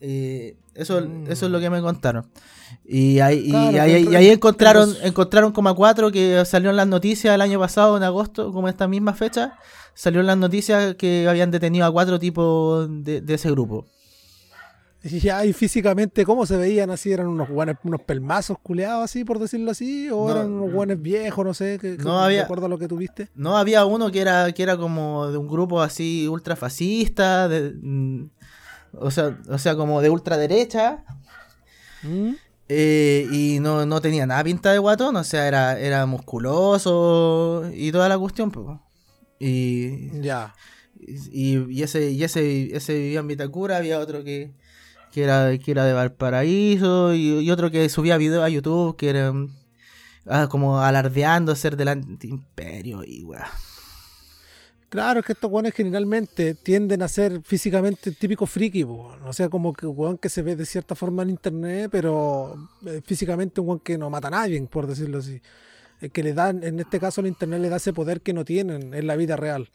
[0.01, 2.29] Eh, eso, eso es lo que me contaron.
[2.85, 7.59] Y ahí, ahí, encontraron, encontraron como a cuatro que salió en las noticias el año
[7.59, 9.59] pasado, en agosto, como esta misma fecha,
[9.97, 13.87] salió en las noticias que habían detenido a cuatro tipos de, ese grupo.
[15.03, 17.13] Y ya, y físicamente, ¿cómo se veían así?
[17.13, 20.11] ¿Eran unos guanes, unos pelmazos culeados así, por decirlo así?
[20.11, 21.79] ¿O eran unos guanes viejos, no sé?
[21.81, 23.29] Que, no había, acuerdo a lo que tuviste?
[23.35, 28.31] No, había uno que era, que era como de un grupo así ultrafascista, de, mm,
[28.99, 31.05] o sea, o sea, como de ultraderecha.
[32.03, 32.33] ¿Mm?
[32.69, 37.93] Eh, y no, no, tenía nada pinta de guatón, o sea, era, era musculoso y
[37.93, 38.51] toda la cuestión.
[39.39, 40.21] Y.
[40.21, 40.55] Ya.
[40.99, 44.53] Y, ese, y ese, ese vivía en Vitacura, había otro que,
[45.13, 49.33] que, era, que era de Valparaíso, y, otro que subía videos a YouTube que era
[50.27, 53.47] ah, como alardeando ser del antiimperio y weá.
[54.89, 59.73] Claro, es que estos guanes generalmente tienden a ser físicamente típicos friki, o sea, como
[59.73, 62.55] que un guan que se ve de cierta forma en internet, pero
[62.87, 65.43] eh, físicamente un guan que no mata a nadie, por decirlo así.
[66.13, 68.95] Que le dan, en este caso el internet le da ese poder que no tienen
[68.95, 69.71] en la vida real.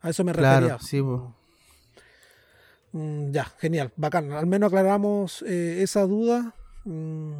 [0.00, 0.78] A eso me refería.
[0.80, 1.00] sí,
[2.92, 4.32] mm, ya, genial, bacán.
[4.32, 6.54] Al menos aclaramos eh, esa duda.
[6.84, 7.32] Mm,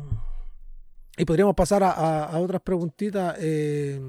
[1.17, 4.01] y podríamos pasar a, otras preguntitas eh,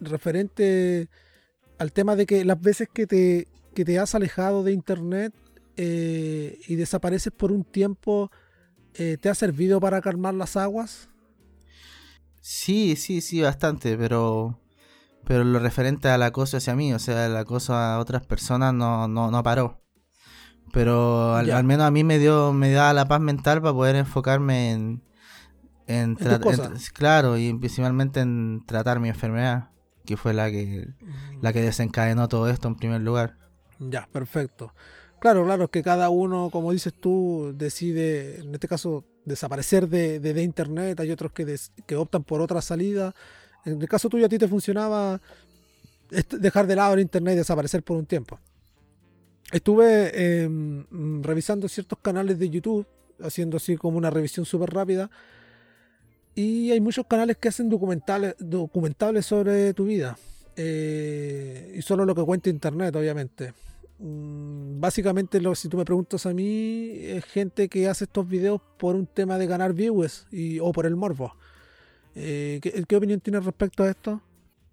[0.00, 1.08] referente
[1.78, 5.32] al tema de que las veces que te, que te has alejado de internet
[5.76, 8.30] eh, y desapareces por un tiempo,
[8.94, 11.08] eh, ¿te ha servido para calmar las aguas?
[12.48, 14.60] Sí, sí, sí, bastante, pero
[15.24, 19.08] pero lo referente al acoso hacia mí, o sea, el acoso a otras personas no,
[19.08, 19.82] no, no paró.
[20.72, 24.70] Pero al, menos a mí me dio, me da la paz mental para poder enfocarme
[24.70, 25.02] en,
[25.88, 26.14] en,
[26.94, 29.70] claro, y principalmente en tratar mi enfermedad
[30.04, 30.86] que fue la que,
[31.40, 33.38] la que desencadenó todo esto en primer lugar.
[33.80, 34.72] Ya, perfecto.
[35.18, 40.20] Claro, claro, es que cada uno, como dices tú, decide, en este caso, desaparecer de,
[40.20, 43.14] de, Internet, hay otros que, que optan por otra salida.
[43.64, 45.20] En el caso tuyo a ti te funcionaba
[46.10, 48.38] dejar de lado el Internet y desaparecer por un tiempo.
[49.52, 52.86] Estuve em, revisando ciertos canales de YouTube,
[53.20, 55.10] haciendo así como una revisión súper rápida,
[56.34, 60.18] y hay muchos canales que hacen documentales, documentables sobre tu vida.
[60.56, 63.54] Eh, y solo lo que cuenta internet, obviamente.
[63.98, 68.94] Mm, básicamente, si tú me preguntas a mí, es gente que hace estos videos por
[68.94, 71.34] un tema de ganar views y, o por el morbo.
[72.14, 74.20] Eh, ¿qué, opinión tienes respecto a esto?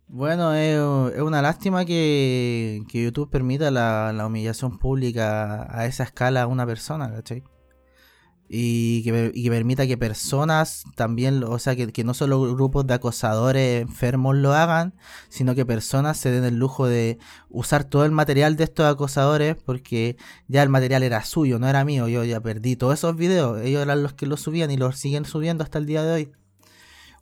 [0.07, 0.79] Bueno, es,
[1.21, 7.11] una lástima que, YouTube permita la, la, humillación pública a esa escala a una persona,
[7.11, 7.43] ¿cachai?
[8.55, 14.35] Y que, permita que personas también, o sea, que, no solo grupos de acosadores enfermos
[14.35, 14.93] lo hagan,
[15.27, 17.17] sino que personas se den el lujo de
[17.49, 21.83] usar todo el material de estos acosadores porque ya el material era suyo, no era
[21.83, 24.99] mío, yo ya perdí todos esos videos, ellos eran los que los subían y los
[24.99, 26.31] siguen subiendo hasta el día de hoy.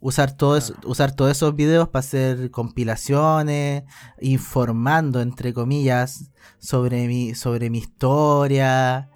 [0.02, 3.84] Usar, todos usar todos esos videos para hacer compilaciones,
[4.20, 9.11] informando, entre comillas, sobre mi, sobre mi historia,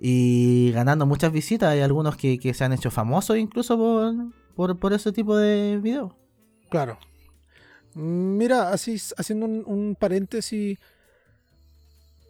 [0.00, 1.70] y ganando muchas visitas.
[1.70, 3.76] Hay algunos que, se han hecho famosos incluso
[4.54, 6.12] por, por, ese tipo de videos.
[6.70, 6.98] Claro.
[7.94, 10.78] Mira, así haciendo un, paréntesis,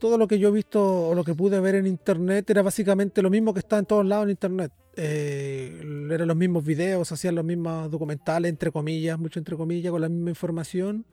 [0.00, 3.20] todo lo que yo he visto o lo que pude ver en internet era básicamente
[3.20, 4.72] lo mismo que está en todos lados en internet.
[4.96, 10.00] Eh, eran los mismos videos, hacían los mismos documentales, entre comillas, mucho entre comillas, con
[10.00, 11.04] la misma información.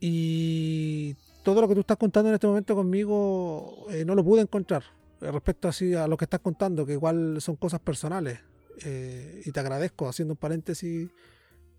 [0.00, 4.42] Y todo lo que tú estás contando en este momento conmigo eh, no lo pude
[4.42, 8.40] encontrar respecto así a lo que estás contando, que igual son cosas personales.
[8.84, 11.08] Eh, y te agradezco, haciendo un paréntesis,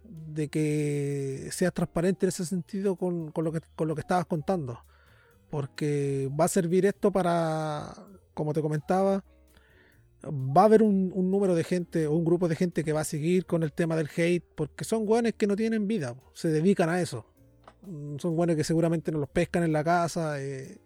[0.03, 4.79] de que seas transparente en ese sentido con, lo que, estabas contando.
[5.49, 7.93] Porque va a servir esto para,
[8.33, 9.23] como te comentaba,
[10.23, 13.45] va a haber un, número de gente un grupo de gente que va a seguir
[13.45, 17.01] con el tema del hate, porque son guanes que no tienen vida, se dedican a
[17.01, 17.25] eso.
[18.17, 20.41] Son guanes que seguramente no los pescan en la casa.
[20.41, 20.79] Eh,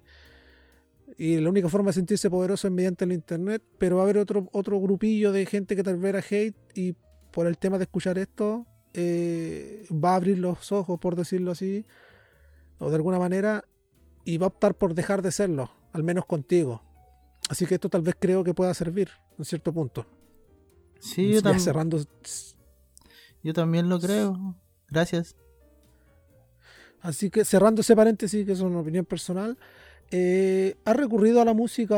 [1.17, 4.17] y la única forma de sentirse poderoso es mediante el internet, pero va a haber
[4.17, 6.95] otro, otro grupillo de gente que tal vez era hate y
[7.32, 11.86] por el tema de escuchar esto eh, va a abrir los ojos, por decirlo así,
[12.78, 13.65] o de alguna manera,
[14.23, 16.84] y va a optar por dejar de serlo, al menos contigo.
[17.49, 20.06] Así que esto tal vez creo que pueda servir en cierto punto.
[20.99, 21.60] Sí, yo también.
[21.60, 22.06] Cerrando...
[23.43, 24.56] Yo también lo creo.
[24.89, 25.36] Gracias.
[27.02, 29.58] Así que cerrando ese paréntesis, que es una opinión personal,
[30.15, 31.95] eh, ¿Has recurrido a la música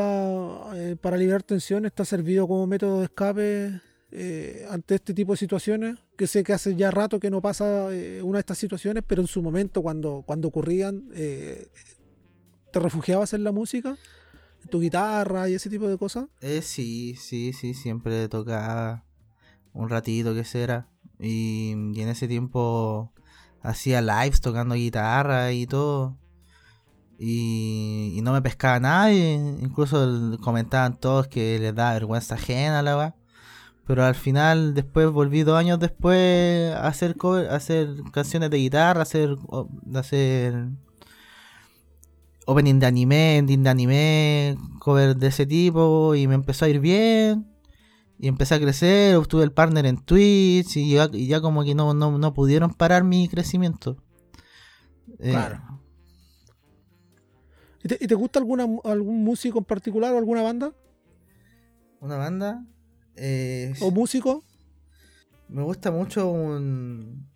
[0.74, 1.86] eh, para liberar tensión?
[1.86, 5.98] ¿Está servido como método de escape eh, ante este tipo de situaciones?
[6.16, 7.88] Que sé que hace ya rato que no pasa
[8.22, 11.68] una de estas situaciones, pero en su momento, cuando, cuando ocurrían, ¿te
[12.80, 13.96] refugiabas en la música?
[14.68, 16.26] tu guitarra y ese tipo de cosas?
[16.40, 19.04] Eh, sí, sí, sí, siempre tocaba
[19.72, 20.88] un ratito que será.
[21.18, 23.12] Y en ese tiempo
[23.62, 26.18] hacía lives tocando guitarra y todo.
[27.18, 29.34] Y, no me pescaba nadie.
[29.60, 33.14] Incluso comentaban todos que les da vergüenza ajena la va.
[33.86, 37.16] Pero al final, después volví dos años después a hacer
[37.50, 39.36] hacer canciones de guitarra, hacer,
[39.94, 40.68] hacer
[42.46, 46.80] opening de anime, ending de anime, cover de ese tipo, y me empezó a ir
[46.80, 47.46] bien.
[48.18, 50.94] Y empecé a crecer, obtuve el partner en Twitch, y
[51.28, 53.98] ya, como que no, no, pudieron parar mi crecimiento.
[55.18, 55.36] Eh,
[57.94, 60.72] ¿Y te, gusta alguna, algún músico en particular o alguna banda?
[62.00, 62.66] ¿Una banda?
[63.14, 64.44] Eh, ¿O músico?
[65.48, 67.28] Me gusta mucho un,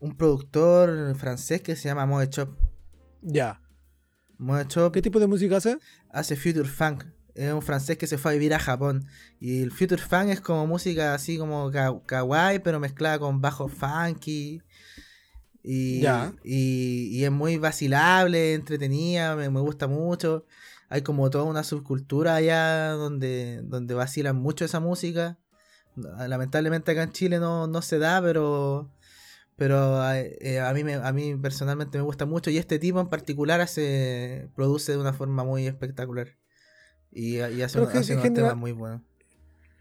[0.00, 2.56] un productor francés que se llama Moe Chop.
[3.20, 3.60] Ya.
[4.92, 5.78] ¿Qué tipo de música hace?
[6.10, 7.04] Hace Future Funk.
[7.34, 9.06] Es un francés que se fue a vivir a Japón.
[9.38, 11.70] Y el Future Funk es como música así como
[12.06, 14.62] kawaii, pero mezclada con bajo funky.
[15.62, 16.04] Y,
[16.44, 20.46] y, es muy vacilable, entretenida, me, gusta mucho.
[20.88, 25.38] Hay como toda una subcultura allá donde, donde vacilan mucho esa música.
[25.96, 28.90] Lamentablemente acá en Chile no, no se da, pero
[29.58, 33.08] pero eh, a, mí me, a mí personalmente me gusta mucho y este tipo en
[33.08, 36.36] particular se produce de una forma muy espectacular.
[37.10, 39.02] Y, hace, un, tema muy bueno.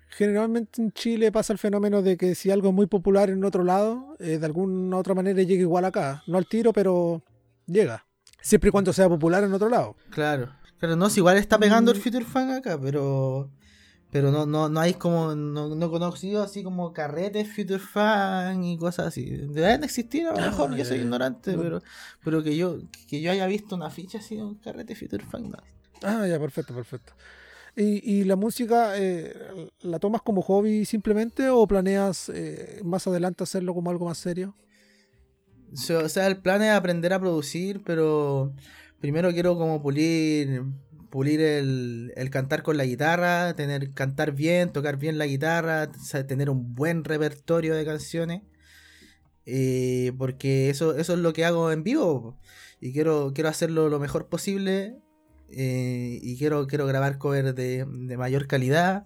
[0.10, 3.64] Generalmente en Chile pasa el fenómeno de que si algo es muy popular en otro
[3.64, 6.24] lado, eh, de alguna otra manera llega igual acá.
[6.28, 7.24] No al tiro, pero
[7.66, 8.06] llega.
[8.42, 9.96] Siempre y cuando sea popular en otro lado.
[10.10, 10.54] Claro.
[10.80, 12.02] Claro, no, si igual está pegando el mm.
[12.02, 13.50] Future Fan acá, pero
[14.12, 18.78] pero no, no, no hay como, no, no conocido así como carretes Future Fan y
[18.78, 19.26] cosas así.
[19.26, 21.82] Deben existir a lo mejor, yo soy ignorante, pero,
[22.24, 25.52] pero que yo, que yo haya visto una ficha así de un carrete Future Fan,
[26.04, 27.14] Ah, ya, perfecto, perfecto.
[27.80, 29.32] ¿Y, y la música eh,
[29.82, 34.56] la tomas como hobby simplemente o planeas eh, más adelante hacerlo como algo más serio?
[35.72, 38.52] O sea, el plan es aprender a producir, pero
[39.00, 40.64] primero quiero como pulir
[41.12, 45.92] pulir el, cantar con la guitarra, tener cantar bien, tocar bien la guitarra,
[46.28, 48.42] tener un buen repertorio de canciones.
[49.46, 52.38] Eh, porque eso, eso es lo que hago en vivo.
[52.82, 54.98] Y quiero, quiero hacerlo lo mejor posible.
[55.50, 57.86] Eh, y quiero, quiero grabar covers de,
[58.18, 59.06] mayor calidad.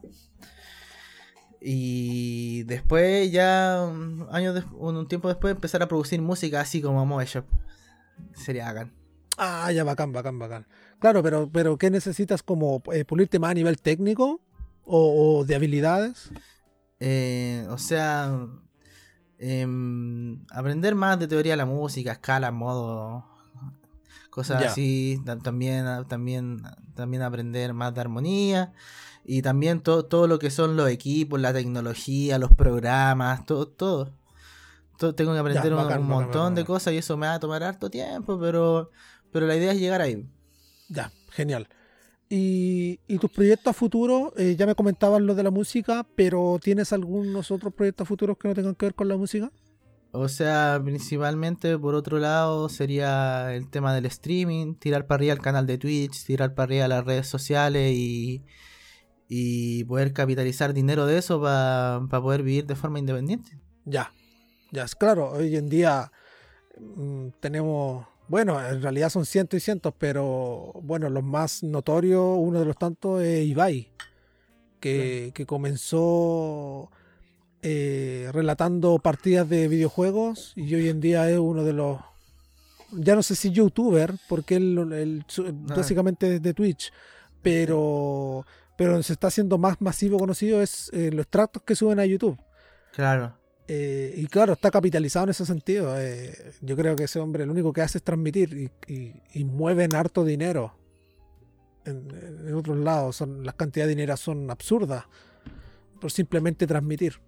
[1.60, 7.26] Y después, ya un, año un tiempo después, empezar a producir música así como Moe
[7.26, 7.46] Shop.
[8.34, 8.94] Sería bacán.
[9.38, 10.68] Ah, ya, bacán, bacán, bacán.
[11.00, 14.42] Claro, pero, pero ¿qué necesitas como eh, pulirte más a nivel técnico
[14.84, 16.32] o, de habilidades?
[17.00, 18.48] Eh, o sea,
[19.40, 23.31] em, aprender más de teoría de la música, escala, modo,
[24.32, 25.22] cosas así.
[25.44, 26.64] También, también,
[26.96, 28.74] también aprender más de armonía
[29.24, 34.14] y también todo, todo lo que son los equipos, la tecnología, los programas, todo, todo.
[35.16, 38.40] tengo que aprender un, montón de cosas y eso me va a tomar harto tiempo,
[38.40, 38.90] pero,
[39.32, 40.26] pero la idea es llegar ahí.
[40.90, 41.68] Ya, genial.
[42.34, 47.52] Y, tus proyectos futuros, eh, ya me comentabas lo de la música, pero ¿tienes algunos
[47.52, 49.52] otros proyectos futuros que no tengan que ver con la música?
[50.14, 55.40] O sea, principalmente por otro lado sería el tema del streaming, tirar para arriba el
[55.40, 58.44] canal de Twitch, tirar para arriba las redes sociales y,
[59.30, 63.58] y poder capitalizar dinero de eso para poder vivir de forma independiente.
[63.86, 64.12] Ya,
[64.72, 66.12] ya es claro, hoy en día
[66.78, 72.60] mm, tenemos bueno, en realidad son cientos y cientos, pero bueno, los más notorios, uno
[72.60, 73.92] de los tantos es Ibai,
[74.80, 76.90] que, comenzó
[77.64, 82.00] eh, relatando partidas de videojuegos y hoy en día es uno de los,
[82.92, 85.52] ya no sé si youtuber, porque él, ah.
[85.76, 86.92] básicamente es de Twitch,
[87.44, 88.46] pero,
[88.78, 92.40] pero se está haciendo más masivo conocido es eh, los tractos que suben a YouTube.
[92.94, 93.38] Claro.
[93.68, 95.96] Eh, y claro, está capitalizado en ese sentido.
[96.62, 100.26] Yo creo que ese hombre lo único que hace es transmitir y, y, mueven harto
[100.26, 100.76] dinero.
[101.86, 105.06] En, otros lados, son, las cantidades de dinero son absurdas
[106.02, 107.22] por simplemente transmitir.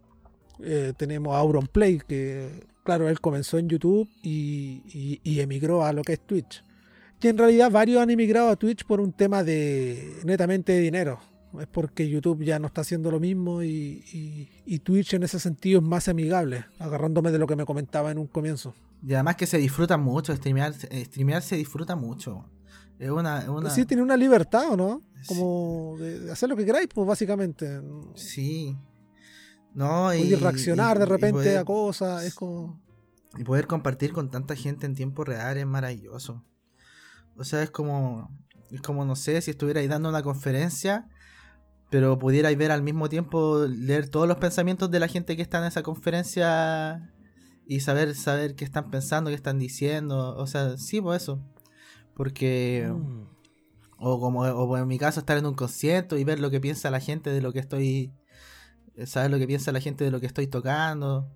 [0.61, 6.03] Eh, tenemos a Auronplay, que claro, él comenzó en YouTube y, y, emigró a lo
[6.03, 6.63] que es Twitch.
[7.21, 11.19] Y en realidad varios han emigrado a Twitch por un tema de netamente de dinero
[11.61, 14.49] es porque YouTube ya no está haciendo lo mismo y,
[14.83, 18.27] Twitch en ese sentido es más amigable, agarrándome de lo que me comentaba en un
[18.27, 18.73] comienzo.
[19.05, 22.45] Y además que se disfruta mucho, streamear, streamear se disfruta mucho.
[22.99, 25.01] Es una, Sí, tiene una libertad, ¿o no?
[25.27, 27.81] Como de, hacer lo que queráis, pues básicamente.
[28.15, 28.75] Sí.
[29.73, 32.81] No, y, reaccionar de repente a cosas, es como...
[33.37, 36.43] Y poder compartir con tanta gente en tiempo real es maravilloso.
[37.35, 38.29] O sea, es como
[38.69, 41.09] Es como, no sé, si estuvierais dando una conferencia,
[41.89, 45.59] pero pudierais ver al mismo tiempo, leer todos los pensamientos de la gente que está
[45.59, 47.11] en esa conferencia
[47.65, 50.35] y saber, saber qué están pensando, qué están diciendo.
[50.35, 51.39] O sea, sí, por pues eso.
[52.15, 52.91] Porque...
[52.91, 53.33] Mm.
[54.05, 56.91] O como o en mi caso estar en un concierto y ver lo que piensa
[56.91, 58.11] la gente de lo que estoy...
[59.05, 61.31] Saber lo que piensa la gente de lo que estoy tocando.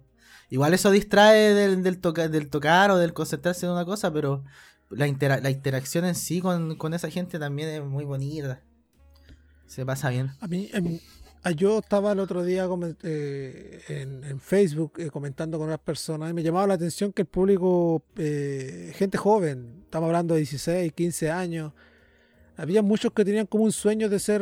[0.50, 2.00] Igual eso distrae del, del,
[2.32, 4.44] del tocar o del concentrarse en una cosa, pero
[4.90, 5.08] la,
[5.42, 8.62] la interacción en sí con, esa gente también es muy bonita.
[9.66, 10.32] Se pasa bien.
[10.40, 10.70] A mí,
[11.56, 12.68] yo estaba el otro día
[13.04, 17.28] eh, en, Facebook eh, comentando con unas personas y me llamaba la atención que el
[17.28, 21.74] público, eh, gente joven, estamos hablando de 16, 15 años,
[22.56, 24.42] había muchos que tenían como un sueño de ser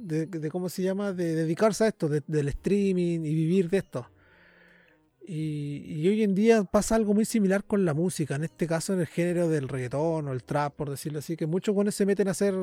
[0.00, 4.10] de, cómo se llama, de dedicarse a esto, del streaming y vivir de esto.
[5.26, 9.00] Y, hoy en día pasa algo muy similar con la música, en este caso en
[9.00, 12.28] el género del reggaetón o el trap, por decirlo así, que muchos jóvenes se meten
[12.28, 12.54] a hacer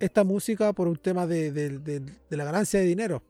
[0.00, 3.22] esta música por un tema de, de la ganancia de dinero.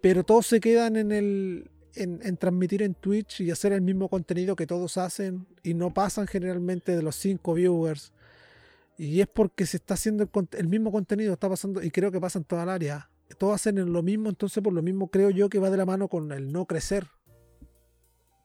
[0.00, 4.08] Pero todos se quedan en, el, en, en, transmitir en Twitch y hacer el mismo
[4.08, 8.12] contenido que todos hacen y no pasan generalmente de los 5 viewers
[8.98, 12.40] y es porque se está haciendo el, mismo contenido, está pasando, y creo que pasa
[12.40, 13.08] en toda el área.
[13.38, 16.08] Todos hacen lo mismo, entonces por lo mismo creo yo que va de la mano
[16.08, 17.06] con el no crecer.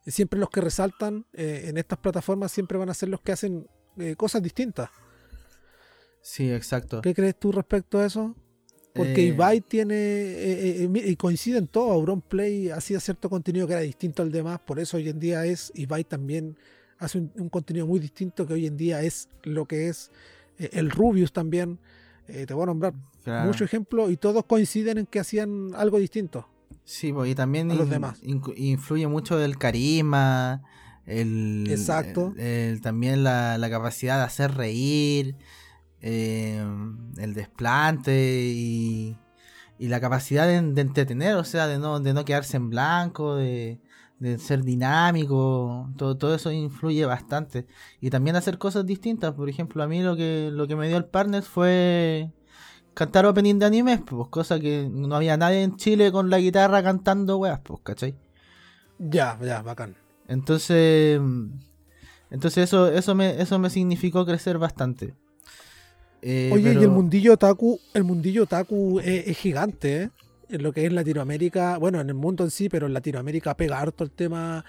[0.06, 3.32] Y siempre los que resaltan eh, en estas plataformas siempre van a ser los que
[3.32, 3.66] hacen
[3.98, 4.90] eh, cosas distintas.
[6.22, 7.02] Sí, exacto.
[7.02, 8.36] ¿Qué crees tú respecto a eso?
[8.94, 9.28] Porque eh...
[9.28, 14.60] Ibai tiene, y coincide en todo, Auronplay hacía cierto contenido que era distinto al demás,
[14.60, 16.56] por eso hoy en día es, Ibai también
[16.98, 20.14] hace un contenido muy distinto que hoy en día es lo que es eh,
[20.58, 21.78] el Rubius también,
[22.28, 22.94] eh, te voy a nombrar
[23.44, 26.48] muchos ejemplos y todos coinciden en que hacían algo distinto.
[26.84, 28.20] Sí, pues, y también los demás.
[28.22, 30.62] influye mucho el carisma,
[31.06, 32.34] el, Exacto.
[32.82, 35.36] también la, capacidad de hacer reír,
[36.00, 36.62] eh,
[37.16, 39.16] el desplante y,
[39.78, 43.80] la capacidad de, de, entretener, o sea, de no, de no quedarse en blanco, de,
[44.18, 47.66] de ser dinámico, todo, todo eso influye bastante.
[48.00, 50.96] Y también hacer cosas distintas, por ejemplo, a mí lo que, lo que me dio
[50.96, 52.30] el partner fue
[52.94, 56.82] cantar opening de animes, pues cosa que no había nadie en Chile con la guitarra
[56.82, 58.14] cantando weas, pues, ¿cachai?
[58.98, 59.96] Ya, ya, bacán.
[60.28, 61.20] Entonces,
[62.30, 65.14] entonces eso, eso me, eso me significó crecer bastante.
[66.22, 70.10] Eh, Oye, y el mundillo otaku, el mundillo otaku es, es gigante, ¿eh?
[70.48, 73.80] En lo que es Latinoamérica, bueno, en el mundo en sí, pero en Latinoamérica pega
[73.80, 74.64] harto el tema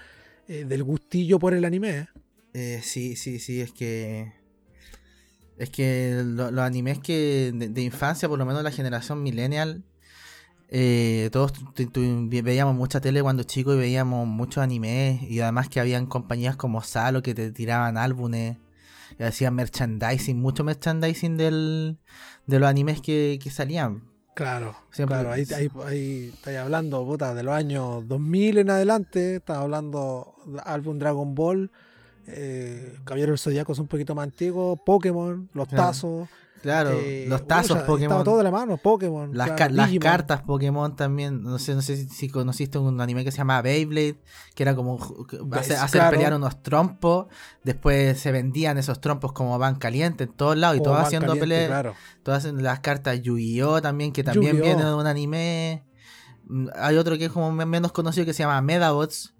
[0.48, 1.90] eh, del gustillo por el anime.
[1.98, 2.08] ¿eh?
[2.54, 4.32] Eh, sí, sí, sí, es que.
[5.58, 9.84] Es que los animes que de, infancia, por lo menos la generación millennial,
[11.32, 11.52] todos
[12.28, 16.82] veíamos mucha tele cuando chicos y veíamos muchos animes y además que habían compañías como
[16.82, 18.58] Salo que te tiraban álbumes
[19.18, 21.98] y hacían merchandising, mucho merchandising del,
[22.46, 24.02] de los animes que, que salían.
[24.36, 29.56] Claro, claro, ahí, ahí, ahí estáis hablando, puta, de los años 2000 en adelante, estás
[29.56, 31.70] hablando de álbum Dragon Ball,
[32.26, 36.28] eh, Caballero del Zodíaco es un poquito más antiguo, Pokémon, Los Tazos,
[36.62, 38.02] Claro, eh, los tazos Pokémon.
[38.02, 39.30] Estaba todo de la mano, Pokémon.
[39.32, 39.52] Las,
[40.00, 41.42] cartas Pokémon también.
[41.42, 44.20] No sé, no sé si conociste un anime que se llama Beyblade,
[44.54, 44.98] que era como
[45.52, 47.26] hacer, pelear unos trompos.
[47.62, 51.94] Después se vendían esos trompos como van calientes en todos lados y todos haciendo peleas.
[52.22, 53.80] Todas las cartas Yu-Gi-Oh!
[53.80, 55.84] también, que también viene de un anime.
[56.46, 59.34] Mm, hay otro que es como menos conocido que se llama Medabots,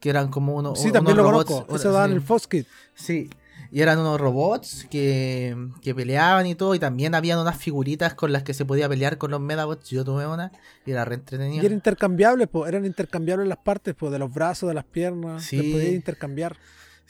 [0.00, 0.80] que eran como unos.
[0.80, 1.66] Sí, también lo conozco.
[1.74, 2.66] Eso da en el Foskit.
[2.94, 3.28] Sí.
[3.72, 6.74] Y eran unos robots que, que, peleaban y todo.
[6.74, 9.88] Y también habían unas figuritas con las que se podía pelear con los Medabots.
[9.88, 10.52] Yo tuve una
[10.84, 11.62] y era re entretenido.
[11.62, 12.68] Y eran intercambiables, pues.
[12.68, 15.44] Eran intercambiables las partes, pues, de los brazos, de las piernas.
[15.44, 15.56] Sí.
[15.56, 16.54] Se podía intercambiar.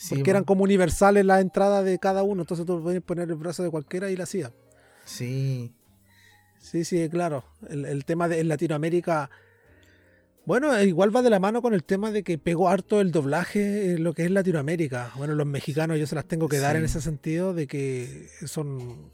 [0.09, 2.43] porque eran como universales las entradas de cada uno.
[2.43, 4.53] Entonces tú podías poner el brazo de cualquiera y la hacía.
[5.05, 5.75] Sí.
[6.61, 7.43] Sí, sí, claro.
[7.69, 9.31] El, el tema de en Latinoamérica
[10.45, 13.93] bueno, igual va de la mano con el tema de que pegó harto el doblaje
[13.93, 15.13] en lo que es Latinoamérica.
[15.17, 19.11] Bueno, los mexicanos yo se las tengo que dar en ese sentido de que son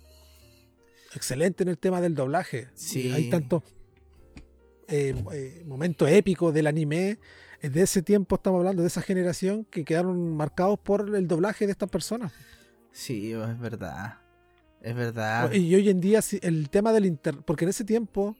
[1.14, 2.68] excelentes en el tema del doblaje.
[2.74, 3.12] Sí.
[3.12, 3.62] Hay tantos
[4.88, 7.18] eh, eh, momentos épicos del anime.
[7.60, 11.72] De ese tiempo estamos hablando, de esa generación que quedaron marcados por el doblaje de
[11.72, 12.32] estas personas.
[12.92, 14.18] Sí, es verdad.
[14.80, 15.52] Es verdad.
[15.52, 18.36] Y hoy en día el tema del internet, porque en ese tiempo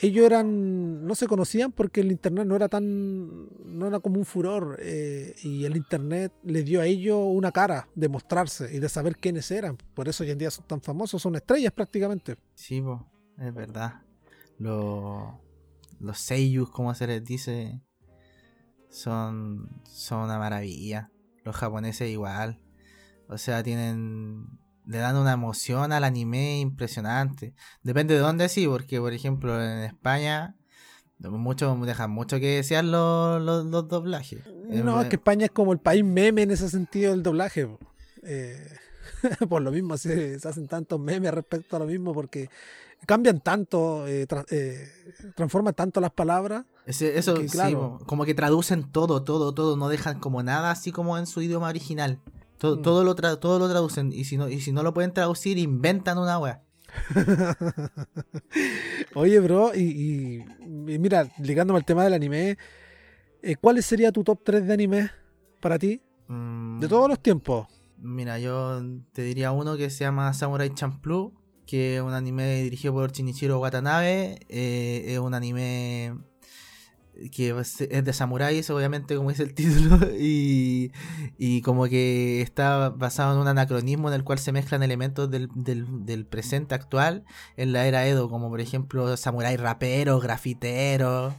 [0.00, 4.24] ellos eran no se conocían porque el internet no era tan no era como un
[4.24, 8.88] furor eh, y el internet les dio a ellos una cara de mostrarse y de
[8.88, 9.76] saber quiénes eran.
[9.94, 12.36] Por eso hoy en día son tan famosos son estrellas prácticamente.
[12.54, 12.82] Sí
[13.38, 14.02] es verdad.
[14.58, 15.34] Los
[16.00, 17.80] los seiyus como se les dice
[18.88, 21.10] son son una maravilla.
[21.44, 22.60] Los japoneses igual.
[23.28, 24.46] O sea, tienen.
[24.88, 27.54] Le dan una emoción al anime impresionante.
[27.82, 30.56] Depende de dónde sí, porque por ejemplo en España
[31.18, 34.40] mucho, dejan mucho que desear los, los, doblajes.
[34.68, 37.68] No, es que España es como el país meme en ese sentido del doblaje.
[38.22, 38.68] Eh,
[39.48, 42.48] por lo mismo se, hacen tantos memes respecto a lo mismo porque
[43.06, 44.88] cambian tanto, eh, eh,
[45.36, 46.64] transforman tanto las palabras.
[46.86, 51.26] eso, claro, como que traducen todo, todo, todo, no dejan como nada así como en
[51.26, 52.20] su idioma original.
[52.58, 52.82] Todo, mm.
[52.82, 56.18] todo, lo, todo lo traducen y si, no, y si no lo pueden traducir, inventan
[56.18, 56.62] una wea.
[59.14, 62.58] Oye, bro, y, mira, ligándome al tema del anime,
[63.42, 65.10] eh, ¿cuál sería tu top 3 de anime
[65.60, 66.02] para ti?
[66.28, 66.88] de mm.
[66.88, 67.66] todos los tiempos.
[67.96, 68.82] Mira, yo
[69.12, 71.32] te diría uno que se llama Samurai Champloo,
[71.66, 74.38] que es un anime dirigido por Shinichiro Watanabe.
[74.48, 76.16] Eh, es un anime
[77.32, 80.92] que es de samuráis, obviamente, como dice el título, y,
[81.36, 85.48] y, como que está basado en un anacronismo en el cual se mezclan elementos del,
[85.54, 87.24] del, presente actual
[87.56, 91.34] en la era Edo, como por ejemplo samurái rapero, grafitero,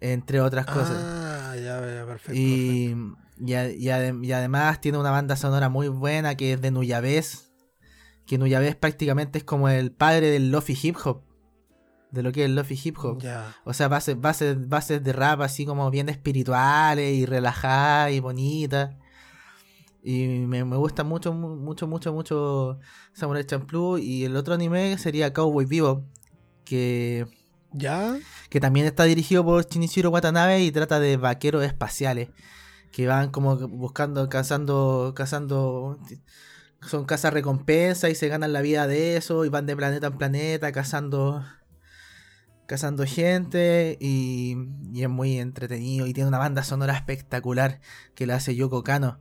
[0.00, 1.02] entre otras cosas.
[1.02, 2.34] Ah, ya, ya perfecto.
[2.34, 2.96] Y,
[3.38, 7.52] Y, y, además tiene una banda sonora muy buena que es de Nuyabes,
[8.26, 11.31] que Nuyabes prácticamente es como el padre del lofi hip hop
[12.12, 13.22] de lo que es el lofi hip hop.
[13.64, 18.94] O sea, bases, bases, bases de rap así como bien espirituales y relajadas y bonitas.
[20.02, 22.78] Y me, gusta mucho, mucho, mucho, mucho
[23.14, 23.98] Samurai Champloo.
[23.98, 26.04] Y el otro anime sería Cowboy Vivo.
[26.64, 27.26] Que.
[27.72, 28.18] ¿Ya?
[28.50, 32.28] Que también está dirigido por Shinichiro Watanabe y trata de vaqueros espaciales.
[32.92, 35.98] Que van como buscando, cazando, cazando.
[36.82, 39.46] Son cazas recompensa y se ganan la vida de eso.
[39.46, 41.42] Y van de planeta en planeta cazando
[42.72, 44.56] cazando gente y,
[44.96, 47.80] es muy entretenido y tiene una banda sonora espectacular
[48.14, 49.18] que la hace Yoko Kano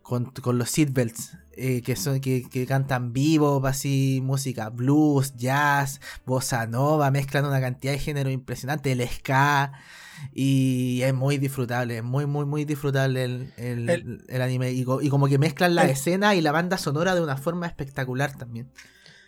[0.00, 7.10] con, los seatbelts eh, que son que, cantan vivo así música blues jazz bossa nova
[7.10, 9.72] mezclan una cantidad de género impresionante el ska
[10.32, 14.72] y es muy disfrutable muy muy muy disfrutable el, anime.
[14.72, 18.70] Y, como que mezclan la escena y la banda sonora de una forma espectacular también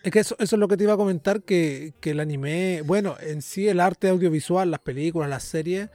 [0.07, 3.43] es que eso, es lo que te iba a comentar, que, el anime, bueno, en
[3.43, 5.91] sí el arte audiovisual, las películas, las series,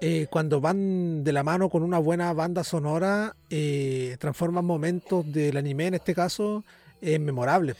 [0.00, 5.56] eh, cuando van de la mano con una buena banda sonora, eh, transforman momentos del
[5.56, 6.64] anime, en este caso,
[7.00, 7.76] en memorables.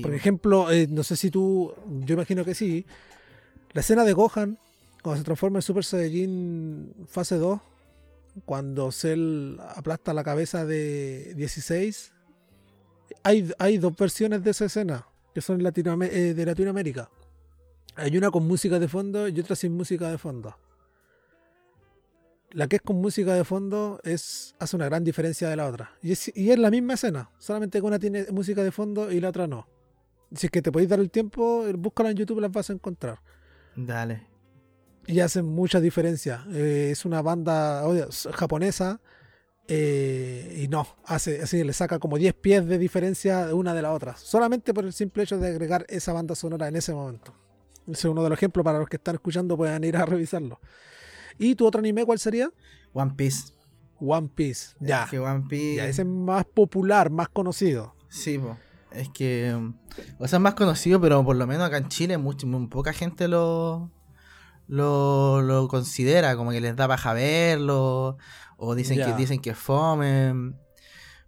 [0.00, 1.74] Por ejemplo, eh, no sé si tú,
[2.04, 2.86] yo imagino que sí,
[3.72, 4.58] la escena de Gohan,
[5.02, 7.58] cuando se transforma en Super Saiyajin fase 2,
[8.44, 12.12] cuando Cell aplasta la cabeza de 16
[13.26, 17.10] hay, dos versiones de esa escena que son eh, de Latinoamérica.
[17.96, 20.56] Hay una con música de fondo y otra sin música de fondo.
[22.52, 25.92] La que es con música de fondo es, hace una gran diferencia de la otra.
[26.02, 29.46] Y es, la misma escena, solamente que una tiene música de fondo y la otra
[29.46, 29.66] no.
[30.34, 33.18] Si es que te podéis dar el tiempo, búscala en YouTube, las vas a encontrar.
[33.74, 34.26] Dale.
[35.06, 36.44] Y hacen mucha diferencia.
[36.52, 37.84] Eh, es una banda
[38.32, 39.00] japonesa
[39.68, 43.82] eh, y no, hace así, le saca como 10 pies de diferencia de una de
[43.82, 47.34] la otra, solamente por el simple hecho de agregar esa banda sonora en ese momento.
[47.82, 50.60] Ese es uno de los ejemplos para los que están escuchando, puedan ir a revisarlo.
[51.38, 52.50] ¿Y tu otro anime cuál sería?
[52.92, 53.52] One Piece.
[53.98, 55.06] One Piece, ya.
[55.10, 55.88] que One Piece.
[55.88, 57.94] ese es más popular, más conocido.
[58.08, 58.40] Sí,
[58.92, 59.54] es que.
[60.18, 62.92] O sea, es más conocido, pero por lo menos acá en Chile, mucho, muy poca
[62.92, 63.90] gente lo,
[64.68, 68.18] lo, lo considera, como que les da baja verlo,
[68.56, 70.54] o dicen que dicen que es fome.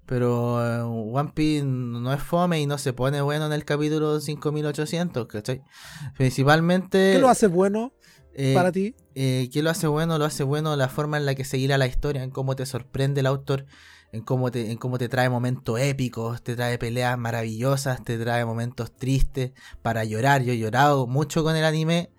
[0.09, 4.21] Pero eh, One Piece no es fome y no se pone bueno en el capítulo
[4.21, 5.63] 5800, ¿cachai?
[6.17, 7.13] Principalmente...
[7.13, 7.93] ¿Qué lo hace bueno
[8.33, 8.95] eh, para ti?
[9.15, 10.17] Eh, ¿Qué lo hace bueno?
[10.17, 13.21] Lo hace bueno la forma en la que se la historia, en cómo te sorprende
[13.21, 13.67] el autor,
[14.11, 18.47] en cómo te, en cómo te trae momentos épicos, te trae peleas maravillosas, te trae
[18.47, 19.53] momentos tristes
[19.83, 20.43] para llorar.
[20.43, 22.13] Yo he llorado mucho con el anime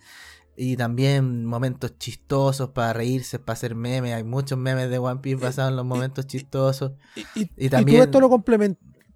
[0.62, 4.14] y también momentos chistosos para reírse, para hacer memes.
[4.14, 6.92] Hay muchos memes de One Piece basados en los momentos chistosos.
[7.34, 8.00] Y, también...
[8.00, 8.28] tú esto lo,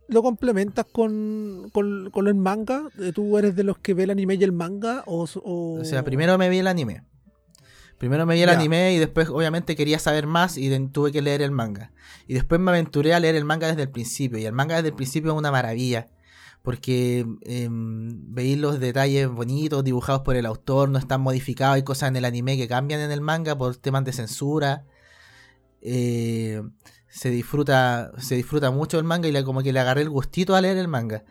[0.08, 2.84] lo complementas con, con, el manga?
[3.14, 5.04] ¿Tú eres de los que ve el anime y el manga?
[5.06, 5.84] O, o...
[5.84, 7.04] sea, primero me vi el anime.
[7.98, 11.42] Primero me vi el anime y después obviamente quería saber más y tuve que leer
[11.42, 11.92] el manga.
[12.26, 14.40] Y después me aventuré a leer el manga desde el principio.
[14.40, 16.08] Y el manga desde el principio es una maravilla
[16.64, 22.10] porque eh, veis los detalles bonitos dibujados por el autor, no están modificados, hay cosas
[22.10, 24.86] en el anime que cambian en el manga por temas de censura.
[25.82, 26.64] Eh,
[27.10, 30.62] se disfruta se disfruta mucho el manga y como que le agarré el gustito a
[30.62, 31.26] leer el manga.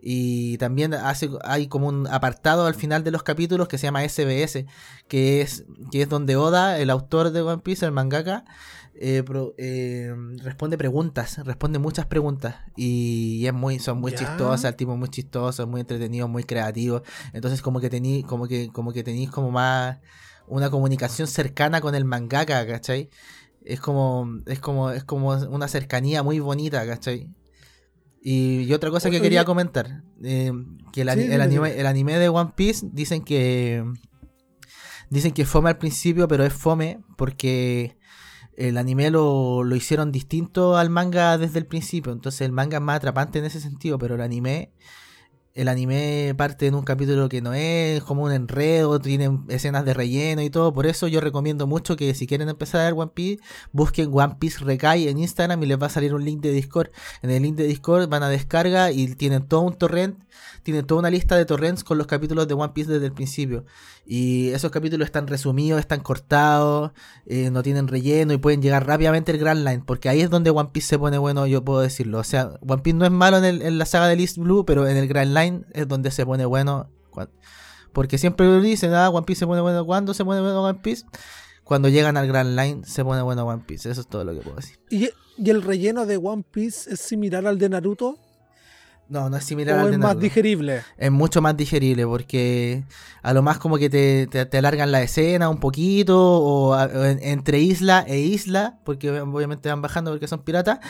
[0.00, 4.04] Y también hace, hay como un apartado al final de los capítulos que se llama
[4.08, 4.66] SBS,
[5.08, 8.44] que es, que es donde Oda, el autor de One Piece, el mangaka,
[8.98, 9.24] eh,
[9.58, 14.98] eh, responde preguntas, responde muchas preguntas y es muy, son muy chistosas, el tipo es
[14.98, 17.02] muy chistoso, muy entretenido, muy creativo.
[17.32, 19.98] Entonces como que tení, como que, como que tenéis como más
[20.46, 23.10] una comunicación cercana con el mangaka, ¿cachai?
[23.64, 27.28] Es como, es como, es como una cercanía muy bonita, ¿cachai?
[28.22, 30.50] Y, otra cosa que quería comentar, eh,
[30.92, 33.84] que el, anime, el anime de One Piece dicen que
[35.10, 37.96] dicen que fome al principio, pero es fome porque
[38.56, 42.12] el anime lo, lo, hicieron distinto al manga desde el principio.
[42.12, 44.72] Entonces el manga es más atrapante en ese sentido, pero el anime
[45.56, 49.94] el anime parte en un capítulo que no es como un enredo, tiene escenas de
[49.94, 50.74] relleno y todo.
[50.74, 53.42] Por eso yo recomiendo mucho que si quieren empezar a ver One Piece,
[53.72, 56.90] busquen One Piece Rekai en Instagram y les va a salir un link de Discord.
[57.22, 60.18] En el link de Discord van a descarga y tienen todo un torrent,
[60.66, 63.64] tienen toda una lista de torrents con los capítulos de One Piece desde el principio.
[64.04, 66.90] Y esos capítulos están resumidos, están cortados,
[67.24, 69.82] eh, no tienen relleno y pueden llegar rápidamente al Grand Line.
[69.86, 72.18] Porque ahí es donde One Piece se pone bueno, yo puedo decirlo.
[72.18, 74.88] O sea, One Piece no es malo en, en la saga de East Blue, pero
[74.88, 76.90] en el Grand Line es donde se pone bueno.
[77.92, 79.86] Porque siempre dicen, ah, One Piece se pone bueno.
[79.86, 81.06] ¿Cuándo se pone bueno One Piece?
[81.64, 83.90] Cuando llegan al Grand Line se pone bueno One Piece.
[83.90, 84.78] Eso es todo lo que puedo decir.
[84.90, 85.08] ¿Y,
[85.48, 88.18] el relleno de One Piece es similar al de Naruto?
[89.08, 90.82] No, no es similar al de es más digerible?
[90.96, 92.82] Es mucho más digerible porque
[93.22, 98.04] a lo más como que te, te, alargan la escena un poquito o, entre isla
[98.06, 100.80] e isla, porque obviamente van bajando porque son piratas,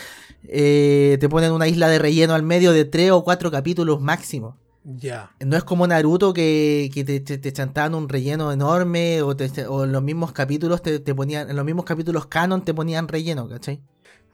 [0.44, 4.56] eh, te ponen una isla de relleno al medio de tres o cuatro capítulos máximo.
[4.84, 5.32] Ya.
[5.44, 10.30] No es como Naruto que, te, te, chantaban un relleno enorme o, en los mismos
[10.30, 13.82] capítulos te, ponían, en los mismos capítulos canon te ponían relleno, ¿cachai?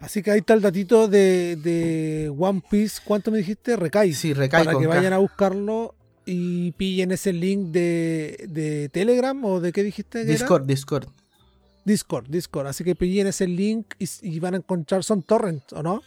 [0.03, 3.01] Así que ahí está el datito de, One Piece.
[3.05, 3.77] ¿Cuánto me dijiste?
[3.77, 4.13] Recai.
[4.13, 4.65] Sí, Recai.
[4.65, 5.95] Para que vayan a buscarlo
[6.27, 10.25] y pillen ese link de, Telegram o de qué dijiste.
[10.25, 11.09] Discord, Discord.
[11.85, 12.67] Discord, Discord.
[12.67, 16.03] Así que pillen ese link y, y van a encontrar, son torrents, ¿o no?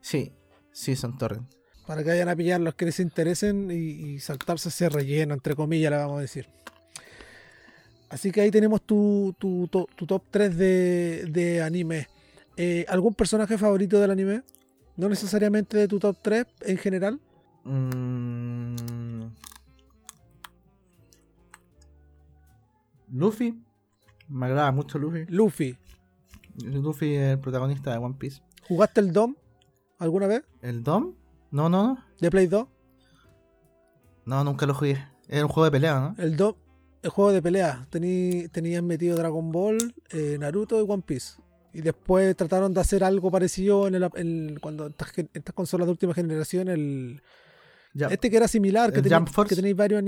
[0.00, 0.32] Sí,
[0.72, 4.88] sí, son torrents para que vayan a pillar los que les interesen y, saltarse ese
[4.88, 6.48] relleno, entre comillas, le vamos a decir.
[8.08, 12.08] Así que ahí tenemos tu, tu, top 3 de, anime.
[12.56, 14.42] Eh, ¿Algún personaje favorito del anime?
[14.96, 17.20] No necesariamente de tu top 3 en general.
[17.64, 19.26] Mm.
[23.12, 23.62] Luffy.
[24.28, 25.26] Me agrada mucho Luffy.
[25.28, 25.76] Luffy.
[26.64, 28.42] Luffy es el protagonista de One Piece.
[28.66, 29.36] ¿Jugaste el DOM
[29.98, 30.42] alguna vez?
[30.62, 31.14] ¿El DOM?
[31.50, 32.04] No, no, no.
[32.20, 32.66] ¿De Play 2?
[34.24, 35.06] No, nunca lo jugué.
[35.28, 36.22] Era un juego de pelea, ¿no?
[36.22, 36.56] El, do,
[37.02, 37.86] el juego de pelea.
[37.90, 41.34] tenían metido Dragon Ball, eh, Naruto y One Piece.
[41.76, 46.14] Y después trataron de hacer algo parecido en el, cuando estas, estas, consolas de última
[46.14, 47.20] generación, el
[47.94, 50.02] este que era similar, que, tenía, que tenéis varios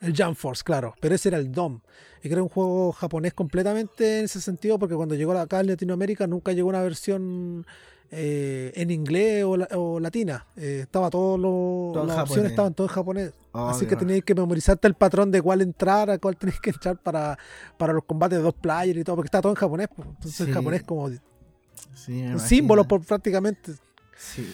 [0.00, 1.80] el Jump Force, claro, pero ese era el DOM.
[2.22, 5.68] Y que era un juego japonés completamente en ese sentido, porque cuando llegó acá en
[5.68, 7.66] Latinoamérica nunca llegó una versión
[8.10, 10.46] eh, en inglés o, latina.
[10.56, 13.32] Eh, estaba todo lo, las opciones estaban todo en japonés.
[13.52, 16.70] Oh, Así que tenías que memorizarte el patrón de cuál entrar, a cuál tenéis que
[16.70, 17.38] entrar para,
[17.76, 19.88] para los combates de dos players y todo, porque está todo en japonés.
[19.98, 23.72] Entonces japonés como un símbolo por, prácticamente.
[24.16, 24.52] Sí.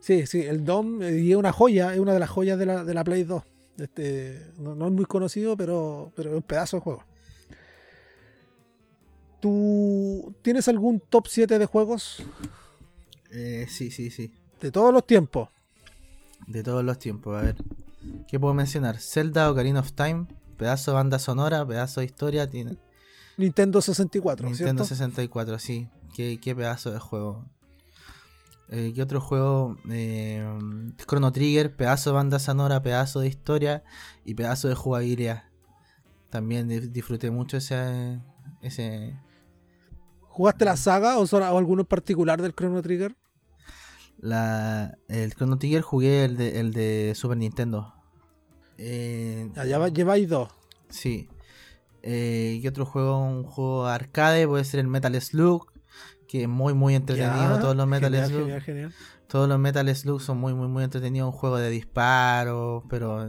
[0.00, 2.66] Sí, sí, el DOM eh, y es una joya, es una de las joyas de
[2.66, 3.42] la, de la Play 2.
[3.78, 7.04] Este, no, no, es muy conocido, pero, pero es un pedazo de juego.
[9.40, 12.22] ¿Tú tienes algún top 7 de juegos?
[13.30, 14.32] Eh, sí, sí, sí.
[14.60, 15.50] De todos los tiempos.
[16.46, 17.56] De todos los tiempos, a ver.
[18.28, 18.98] ¿Qué puedo mencionar?
[18.98, 22.48] Zelda Ocarina of Time, pedazo de banda sonora, pedazo de historia.
[22.48, 22.78] Tiene...
[23.36, 25.88] Nintendo 64, Nintendo 64, sí.
[26.14, 27.44] Qué, pedazo de juego.
[28.70, 29.76] Eh, ¿Qué otro juego?
[29.90, 30.44] Eh,
[31.06, 33.84] Chrono Trigger, pedazo de banda sonora, pedazo de historia
[34.24, 35.44] y pedazo de jugabilidad.
[36.30, 38.20] También disfruté mucho ese,
[38.60, 39.16] ese,
[40.36, 43.16] ¿Jugaste la saga o, alguno en particular del Chrono Trigger?
[44.18, 47.94] La, el Chrono Trigger jugué el de, el de Super Nintendo.
[48.76, 50.50] Eh, ya lleváis dos.
[50.90, 51.30] Sí.
[52.02, 55.72] Eh, y otro juego, un juego arcade, puede ser el Metal Slug,
[56.26, 57.58] que es muy, muy entretenido.
[57.60, 58.48] todos los Metal Slug.
[59.28, 61.32] Todos los Metal Slug son muy, muy, muy entretenidos.
[61.32, 63.26] Un juego de disparo, pero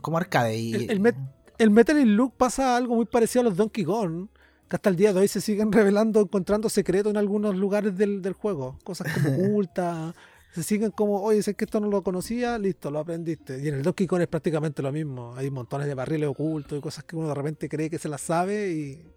[0.00, 0.56] como arcade.
[0.56, 1.14] Y, el,
[1.58, 4.28] el, Metal Slug pasa algo muy parecido a los Donkey Kong
[4.70, 8.32] que hasta el día de hoy se siguen revelando, encontrando secretos en algunos lugares del,
[8.32, 10.14] juego, cosas como ocultas,
[10.52, 13.60] se siguen como, oye, sé que esto no lo conocía, listo, lo aprendiste.
[13.60, 16.80] Y en el Donkey Kong es prácticamente lo mismo, hay montones de barriles ocultos y
[16.80, 19.12] cosas que uno de repente cree que se las sabe y,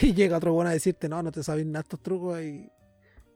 [0.14, 2.70] llega otro bueno a decirte, no, no te sabes nada estos trucos y,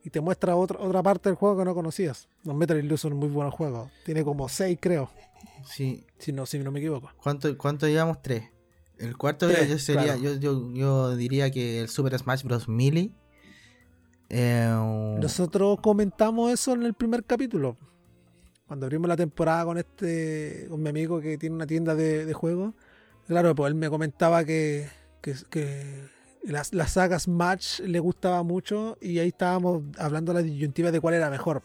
[0.04, 2.28] y te muestra otra, otra parte del juego que no conocías.
[2.44, 3.90] Los Metal Illusion es muy buen juego.
[4.04, 5.10] Tiene como 6, creo.
[5.64, 6.04] Sí.
[6.18, 7.10] Si no, si no me equivoco.
[7.22, 8.20] ¿Cuánto, cuánto llevamos?
[8.22, 8.44] Tres.
[8.98, 12.68] El cuarto yo, sería, yo, yo, yo, diría que el Super Smash Bros.
[12.68, 13.10] Melee.
[14.28, 14.68] Eh,
[15.20, 17.76] Nosotros comentamos eso en el primer capítulo.
[18.66, 22.32] Cuando abrimos la temporada con este, con mi amigo que tiene una tienda de, de
[22.32, 22.74] juegos.
[23.26, 24.88] Claro, pues él me comentaba que,
[25.20, 26.08] que, que
[26.44, 31.14] las, las sagas Match le gustaba mucho y ahí estábamos hablando la disyuntiva de cuál
[31.14, 31.62] era mejor.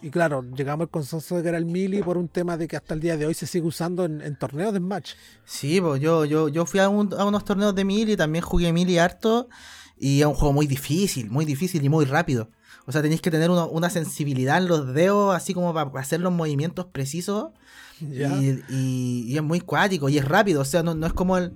[0.00, 2.76] Y claro, llegamos al consenso de que era el Mili por un tema de que
[2.76, 5.14] hasta el día de hoy se sigue usando en, torneos de Smash.
[5.44, 9.48] Sí, pues yo, yo, yo fui a, unos torneos de Mili, también jugué Mili harto
[9.98, 12.48] y es un juego muy difícil, muy difícil y muy rápido.
[12.86, 16.32] O sea, tenéis que tener una sensibilidad en los dedos, así como para hacer los
[16.32, 17.48] movimientos precisos.
[18.00, 20.62] Y, es muy cuático y es rápido.
[20.62, 21.52] O sea, no, no es como el,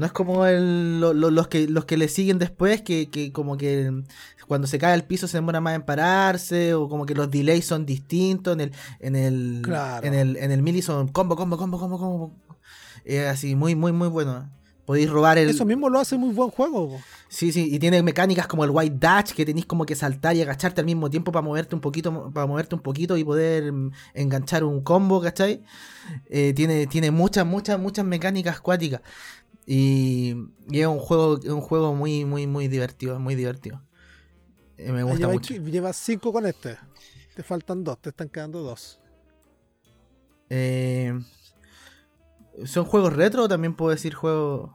[0.00, 4.02] no es como el, los, que, los que le siguen después, que, que, como que
[4.48, 7.66] cuando se cae al piso se demora más en pararse, o como que los delays
[7.66, 8.54] son distintos.
[8.54, 9.62] En el, en el,
[10.02, 12.34] en el, en el mili son combo, combo, combo, combo, combo.
[13.04, 14.48] Es así, muy, muy, muy bueno.
[14.90, 15.48] Podéis robar el.
[15.48, 16.98] Eso mismo lo hace muy buen juego.
[17.28, 20.42] Sí, sí, y tiene mecánicas como el white dash, que tenéis como que saltar y
[20.42, 23.92] agacharte al mismo tiempo para moverte un poquito, para moverte un poquito y poder mm,
[24.14, 25.62] enganchar un combo, ¿cachai?
[26.28, 29.02] Eh, tiene, tiene muchas, muchas, muchas mecánicas cuáticas.
[29.72, 30.34] Y,
[30.72, 33.80] es un juego, un juego muy, muy, muy divertido, muy divertido.
[34.76, 35.54] Eh, me gusta mucho.
[35.54, 36.76] Llevas cinco con este.
[37.36, 38.98] Te faltan dos, te están quedando dos.
[40.48, 41.16] Eh,
[42.64, 44.72] ¿Son juegos retro o también puedo decir juegos?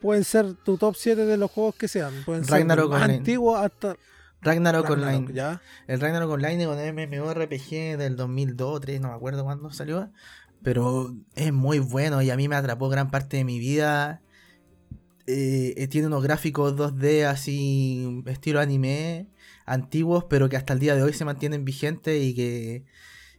[0.00, 2.14] Pueden ser tu top 7 de los juegos que sean.
[2.24, 3.94] Pueden Ragnarok ser antiguos hasta.
[4.40, 5.34] Ragnarok, Online.
[5.34, 5.60] ¿ya?
[5.86, 10.10] El Ragnarok Online con MMORPG del 2002 o 2003, no me acuerdo cuándo salió.
[10.64, 14.22] Pero es muy bueno y a mí me atrapó gran parte de mi vida.
[15.26, 19.28] Eh, eh, tiene unos gráficos 2D así, estilo anime,
[19.66, 22.84] antiguos, pero que hasta el día de hoy se mantienen vigentes y que,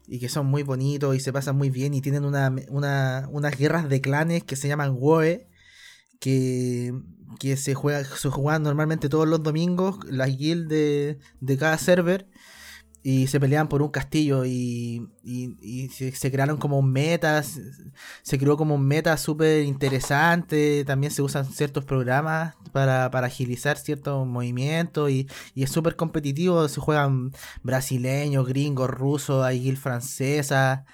[0.08, 1.96] y que son muy bonitos y se pasan muy bien.
[1.96, 5.48] Y tienen una, unas guerras de clanes que se llaman WoE,
[6.20, 6.94] que,
[7.40, 12.28] que se, juega, se juegan normalmente todos los domingos, las guilds de, de cada server
[13.08, 17.60] y se peleaban por un castillo y, y, se, crearon como metas,
[18.24, 23.78] se creó como un meta súper interesante, también se usan ciertos programas para, para agilizar
[23.78, 27.32] ciertos movimientos y, y es súper competitivo, se juegan
[27.62, 30.86] brasileños, gringos, rusos, hay guild francesa,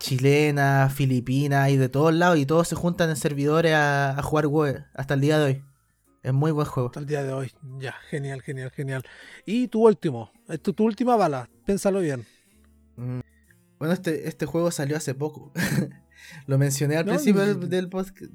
[0.00, 4.48] chilena, filipina y de todos lados y todos se juntan en servidores a, a jugar
[4.48, 5.64] web hasta el día de hoy.
[6.24, 6.88] Es muy buen juego.
[6.88, 7.52] Hasta el día de hoy.
[7.78, 9.04] Ya, genial, genial, genial.
[9.44, 10.32] Y tu último,
[10.62, 12.24] tu, tu última bala, piénsalo bien.
[12.96, 13.20] Mm.
[13.78, 15.52] Bueno, este, este juego salió hace poco.
[16.46, 18.32] lo mencioné al principio del, podcast.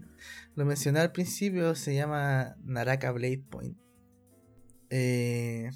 [0.56, 3.78] Lo mencioné al principio, se llama Naraka Blade Point.
[4.90, 5.72] Eh,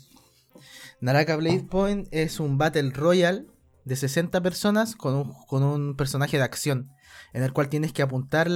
[1.00, 3.46] Naraka Blade Point es un Battle Royale
[3.86, 6.92] de 60 personas con un, con un personaje de acción
[7.34, 8.48] en el cual tienes que apuntar,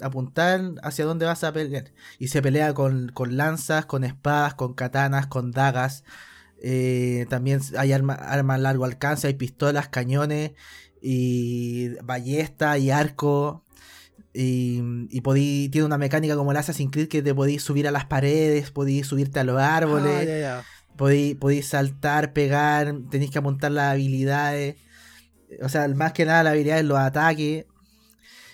[0.00, 1.92] apuntar hacia dónde vas a pelear.
[2.18, 6.04] Y se pelea con, lanzas, con espadas, con katanas, con dagas.
[6.66, 10.52] Eh, también hay armas arma a largo alcance, hay pistolas, cañones,
[11.02, 13.64] y ballesta y arco.
[14.32, 18.06] Y, y tiene una mecánica como el Assassin's Creed que te podéis subir a las
[18.06, 20.62] paredes, podéis subirte a los árboles, ah,
[20.96, 24.76] podéis, saltar, pegar, tenéis que apuntar las habilidades.
[25.62, 27.66] O sea, más que nada la habilidad es los ataques.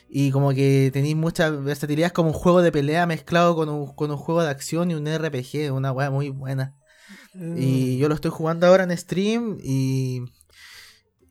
[0.08, 3.94] Y como que tenéis mucha versatilidad, es como un juego de pelea mezclado con un,
[3.94, 6.74] con un juego de acción y un RPG, una weá muy buena.
[7.34, 10.22] Y yo lo estoy jugando ahora en stream y.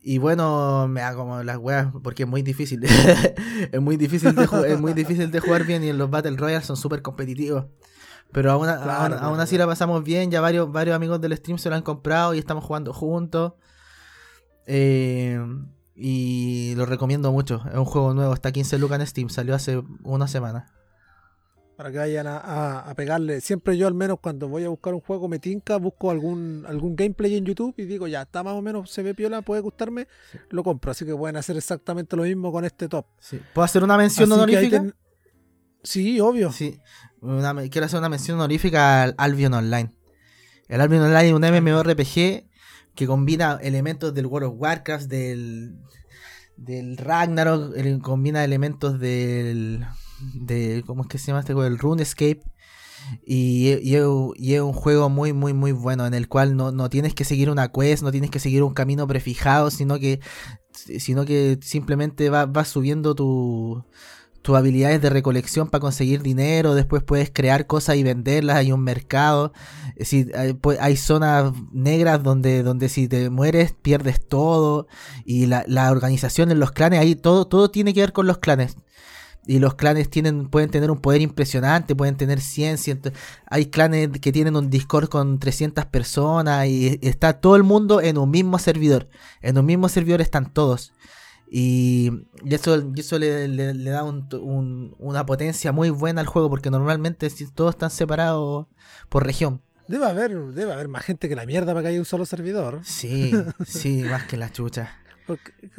[0.02, 2.82] Y bueno, me da como las weas, porque es muy difícil.
[3.72, 6.64] es, muy difícil de es muy difícil de jugar bien y en los Battle Royale
[6.64, 7.66] son súper competitivos.
[8.32, 11.74] Pero aún, aún, así la pasamos bien, ya varios, varios amigos del stream se lo
[11.74, 13.54] han comprado y estamos jugando juntos.
[14.66, 15.38] Eh,
[15.94, 17.62] y lo recomiendo mucho.
[17.70, 20.72] Es un juego nuevo, está 15 lucas en Steam, salió hace una semana.
[21.80, 23.40] Para que vayan a, pegarle.
[23.40, 26.94] Siempre yo al menos cuando voy a buscar un juego me tinca, busco algún, algún
[26.94, 30.06] gameplay en YouTube y digo, ya, está más o menos, se ve piola, puede gustarme,
[30.50, 30.90] lo compro.
[30.90, 33.06] Así que pueden hacer exactamente lo mismo con este top.
[33.54, 34.94] ¿Puedo hacer una mención honorífica?
[35.82, 36.52] Sí, obvio.
[36.52, 36.78] Sí.
[37.70, 39.90] quiero hacer una mención honorífica al Albion Online.
[40.68, 42.46] El Albion Online es un MMORPG
[42.94, 45.78] que combina elementos del World of Warcraft, del,
[46.58, 47.72] del Ragnarok,
[48.02, 49.86] combina elementos del,
[50.34, 51.68] de, ¿cómo es que se llama este juego?
[51.68, 52.42] El RuneScape.
[53.26, 57.50] Y, es un juego muy, muy, muy bueno en el cual no, tienes que seguir
[57.50, 60.20] una quest, no tienes que seguir un camino prefijado, sino que,
[60.72, 63.84] sino que simplemente vas va subiendo tu,
[64.42, 68.82] tus habilidades de recolección para conseguir dinero, después puedes crear cosas y venderlas, hay un
[68.82, 69.52] mercado,
[70.00, 74.86] si, hay, pues, hay, zonas negras donde, donde si te mueres pierdes todo,
[75.24, 78.38] y la, la organización en los clanes, ahí todo, todo tiene que ver con los
[78.38, 78.76] clanes.
[79.46, 83.12] Y los clanes tienen, pueden tener un poder impresionante, pueden tener 100, 100.
[83.46, 88.18] Hay clanes que tienen un Discord con 300 personas y está todo el mundo en
[88.18, 89.08] un mismo servidor.
[89.40, 90.92] En un mismo servidor están todos.
[91.50, 92.12] Y,
[92.48, 98.66] eso, eso le, da una potencia muy buena al juego porque normalmente todos están separados
[99.08, 99.60] por región.
[99.88, 102.80] Debe haber, debe haber más gente que la mierda para que haya un solo servidor.
[102.84, 103.32] Sí,
[103.66, 105.00] sí, más que la chucha.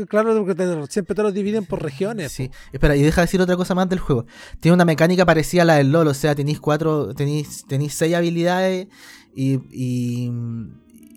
[0.07, 2.31] Claro, porque siempre te los dividen por regiones.
[2.31, 4.25] Sí, espera, y deja decir otra cosa más del juego.
[4.59, 8.15] Tiene una mecánica parecida a la del LOL, o sea, tenéis cuatro, tenéis, tenéis seis
[8.15, 8.87] habilidades
[9.35, 10.29] y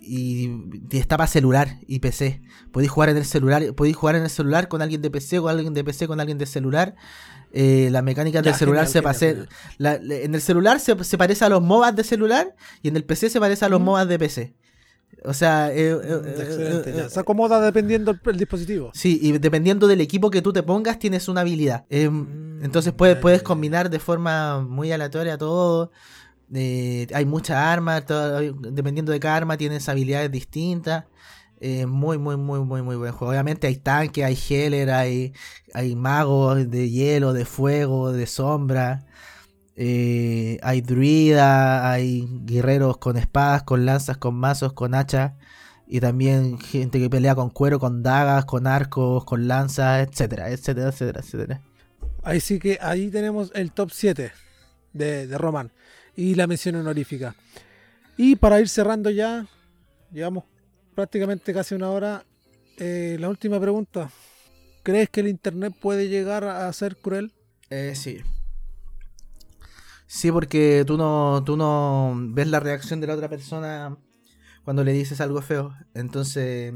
[0.05, 0.49] y,
[0.91, 2.41] está para celular y PC.
[2.71, 5.49] Podéis jugar en el celular, podéis jugar en el celular con alguien de PC, con
[5.49, 6.95] alguien de PC, con alguien de celular.
[7.51, 9.47] Eh, las mecánicas del celular se parecen.
[9.79, 13.39] En el celular se, parece a los MOBAs de celular y en el PC se
[13.39, 14.53] parece a los MOBAs de PC.
[15.27, 18.91] O sea, eh, eh, eh, se acomoda dependiendo del dispositivo.
[18.93, 21.85] Sí, y dependiendo del equipo que tú te pongas, tienes una habilidad.
[21.89, 25.91] Mm, entonces puedes, puedes combinar de forma muy aleatoria todo
[26.53, 28.05] hay muchas armas,
[28.71, 31.05] dependiendo de cada arma tienes habilidades distintas.
[31.87, 33.31] muy, muy, muy, muy, muy buen juego.
[33.31, 35.33] Obviamente hay tanques, hay healer, hay,
[35.73, 39.05] hay magos de hielo, de fuego, de sombra.
[39.75, 45.33] Eh, hay druida, hay guerreros con espadas, con lanzas, con mazos, con hachas.
[45.87, 50.89] Y también gente que pelea con cuero, con dagas, con arcos, con lanzas, etcétera, etcétera,
[50.89, 51.61] etcétera, etcétera.
[52.23, 54.31] Ahí sí que ahí tenemos el top 7
[54.93, 55.71] de, de Roman
[56.15, 57.35] y la mención honorífica.
[58.17, 59.45] Y para ir cerrando ya,
[60.11, 60.45] llevamos
[60.95, 62.25] prácticamente casi una hora,
[62.77, 64.09] eh, la última pregunta.
[64.83, 67.31] ¿Crees que el Internet puede llegar a ser cruel?
[67.69, 68.19] Eh, sí.
[70.15, 73.97] Sí, porque tú no, tú no ves la reacción de la otra persona
[74.63, 75.75] cuando le dices algo feo.
[75.93, 76.73] Entonces,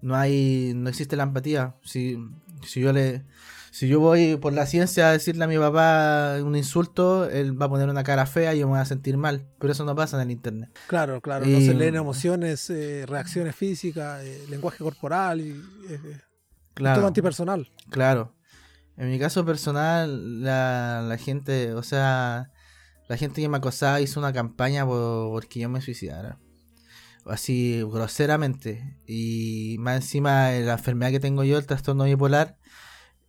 [0.00, 1.74] no hay, no existe la empatía.
[1.82, 2.16] Si,
[2.64, 3.24] si yo le,
[3.72, 7.66] si yo voy por la ciencia a decirle a mi papá un insulto, él va
[7.66, 9.48] a poner una cara fea y yo me voy a sentir mal.
[9.58, 10.70] Pero eso no pasa en el internet.
[10.86, 11.46] Claro, claro.
[11.46, 15.50] No se leen emociones, eh, reacciones físicas, eh, lenguaje corporal y
[15.90, 16.20] eh,
[16.76, 17.72] todo antipersonal.
[17.90, 18.36] Claro.
[18.96, 22.52] En mi caso personal, la, la, gente, o sea,
[23.08, 26.38] la gente que me acosaba hizo una campaña por, porque yo me suicidara.
[27.24, 28.96] Así, groseramente.
[29.06, 32.58] Y más encima, la enfermedad que tengo yo, el trastorno bipolar,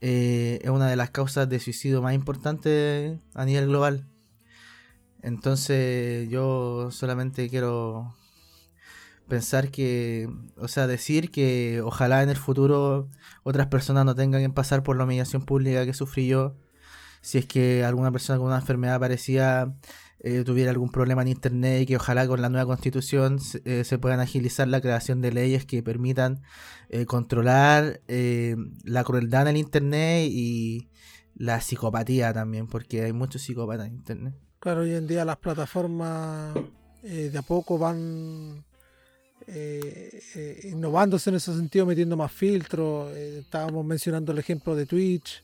[0.02, 4.08] eh, es una de las causas de suicidio más importantes a nivel global.
[5.22, 8.16] Entonces yo solamente quiero
[9.28, 13.10] pensar que, o sea, decir que ojalá en el futuro
[13.44, 16.56] otras personas no tengan que pasar por la humillación pública que sufrí yo.
[17.22, 19.74] Si es que alguna persona con una enfermedad parecía
[20.22, 23.98] eh, tuviera algún problema en Internet y que ojalá con la nueva constitución se, eh,
[24.00, 26.42] puedan agilizar la creación de leyes que permitan
[26.90, 30.90] eh, controlar la crueldad en el Internet y
[31.36, 34.34] la psicopatía también, porque hay muchos psicópatas en Internet.
[34.60, 36.54] Claro, hoy en día las plataformas
[37.02, 38.66] de a poco van
[40.66, 43.16] innovándose en ese sentido, metiendo más filtros.
[43.16, 45.42] estábamos mencionando el ejemplo de Twitch.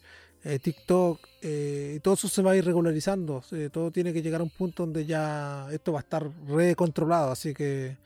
[0.48, 3.44] Eh, TikTok, eh, todo eso se va a ir regularizando.
[3.72, 7.32] todo tiene que llegar a un punto donde ya esto va a estar recontrolado.
[7.32, 7.98] Así que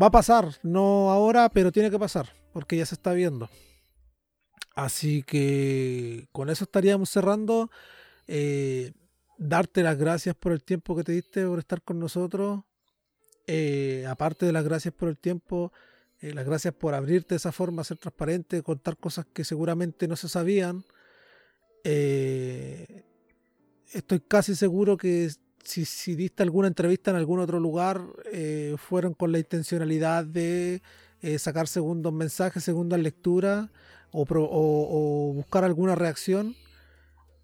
[0.00, 3.48] va a pasar, no ahora, pero tiene que pasar, porque ya se está viendo.
[4.74, 7.70] Así que con eso estaríamos cerrando.
[8.26, 8.92] Eh,
[9.38, 12.64] darte las gracias por el tiempo que te diste, por estar con nosotros.
[14.06, 15.72] aparte de las gracias por el tiempo,
[16.20, 20.28] las gracias por abrirte de esa forma, ser transparente, contar cosas que seguramente no se
[20.28, 20.84] sabían.
[21.88, 23.04] Eh,
[23.92, 25.30] estoy casi seguro que
[25.62, 30.82] si, diste alguna entrevista en algún otro lugar, eh, fueron con la intencionalidad de
[31.22, 33.68] eh, sacar segundos mensajes, segundas lecturas
[34.10, 36.56] o, buscar alguna reacción.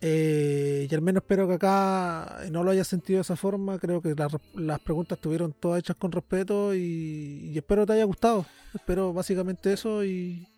[0.00, 3.78] y al menos espero que acá no lo hayas sentido de esa forma.
[3.78, 4.16] Creo que
[4.54, 8.44] las preguntas estuvieron todas hechas con respeto y, y espero te haya gustado.
[8.74, 10.48] Espero básicamente eso y,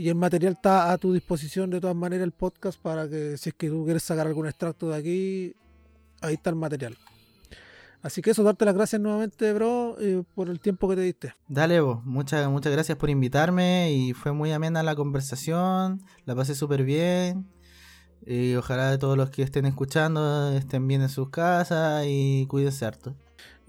[0.00, 3.50] y el material está a tu disposición de todas maneras el podcast para que si
[3.50, 5.54] es que tú quieres sacar algún extracto de aquí,
[6.22, 6.96] ahí está el material.
[8.00, 9.98] Así que eso, darte las gracias nuevamente, bro,
[10.34, 11.34] por el tiempo que te diste.
[11.48, 12.02] Dale, vos.
[12.02, 16.00] Muchas, muchas gracias por invitarme y fue muy amena la conversación.
[16.24, 17.46] La pasé súper bien.
[18.24, 23.16] Y ojalá todos los que estén escuchando estén bien en sus casas y cuídense harto.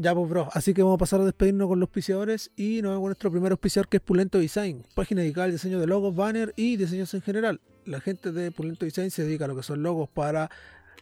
[0.02, 0.50] Ya, pues, bro.
[0.54, 3.32] Así que vamos a pasar a despedirnos con los auspiciadores y nos vemos con nuestro
[3.32, 7.14] primer auspiciador que es Pulento Design, página dedicada al diseño de logos, banner y diseños
[7.14, 7.62] en general.
[7.86, 10.50] la gente de Pulento Design se dedica a lo que son logos para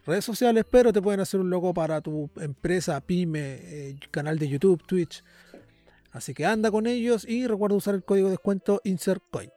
[0.05, 4.49] redes sociales, pero te pueden hacer un logo para tu empresa, pyme, eh, canal de
[4.49, 5.23] YouTube, Twitch.
[6.11, 9.49] Así que anda con ellos y recuerda usar el código de descuento InsertCoin.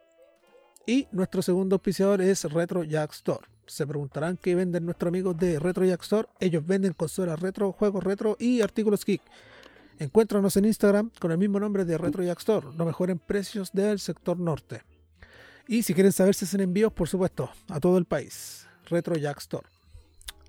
[0.86, 3.51] Y nuestro segundo auspiciador es Retro Jack Store.
[3.72, 6.28] Se preguntarán qué venden nuestros amigos de Retro Jack Store.
[6.40, 9.22] Ellos venden consolas retro, juegos retro y artículos geek.
[9.98, 13.98] Encuéntranos en Instagram con el mismo nombre de Retro Jack Store, los mejores precios del
[13.98, 14.82] sector norte.
[15.66, 18.66] Y si quieren saber si hacen envíos, por supuesto, a todo el país.
[18.90, 19.66] Retro Jack Store.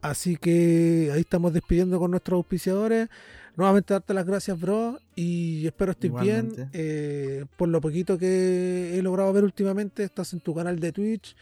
[0.01, 3.07] Así que ahí estamos despidiendo con nuestros auspiciadores.
[3.55, 4.99] Nuevamente darte las gracias, bro.
[5.15, 6.69] Y espero estés bien.
[6.73, 11.37] Eh, por lo poquito que he logrado ver últimamente, estás en tu canal de Twitch.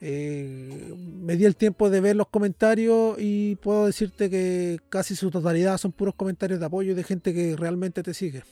[0.00, 5.30] Eh, me di el tiempo de ver los comentarios y puedo decirte que casi su
[5.30, 8.42] totalidad son puros comentarios de apoyo de gente que realmente te sigue.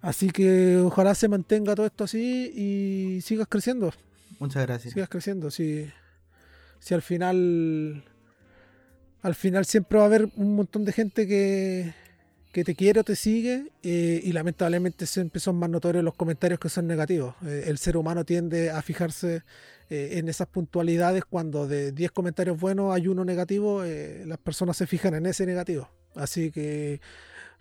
[0.00, 3.92] Así que ojalá se mantenga todo esto así y sigas creciendo.
[4.38, 4.94] Muchas gracias.
[4.94, 5.50] Sigas creciendo.
[5.50, 5.90] Si,
[6.78, 8.04] si al final
[9.26, 11.92] al final siempre va a haber un montón de gente que,
[12.52, 16.70] te quiere o te sigue eh, y lamentablemente siempre son más notorios los comentarios que
[16.70, 17.34] son negativos.
[17.44, 19.42] Eh, el ser humano tiende a fijarse
[19.90, 24.86] eh, en esas puntualidades cuando de 10 comentarios buenos hay uno negativo, las personas se
[24.86, 25.88] fijan en ese negativo.
[26.14, 27.00] Así que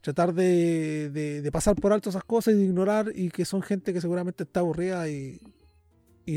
[0.02, 4.02] tratar de, pasar por alto esas cosas y de ignorar y que son gente que
[4.02, 5.40] seguramente está aburrida y,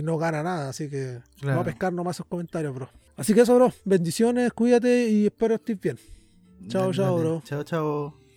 [0.03, 0.69] no gana nada.
[0.71, 2.89] Así que no a pescar nomás esos comentarios, bro.
[3.17, 3.73] Así que eso, bro.
[3.85, 5.99] Bendiciones, cuídate y espero estés bien.
[6.69, 7.43] Chao, chao, bro.
[7.45, 8.28] Chao, chao.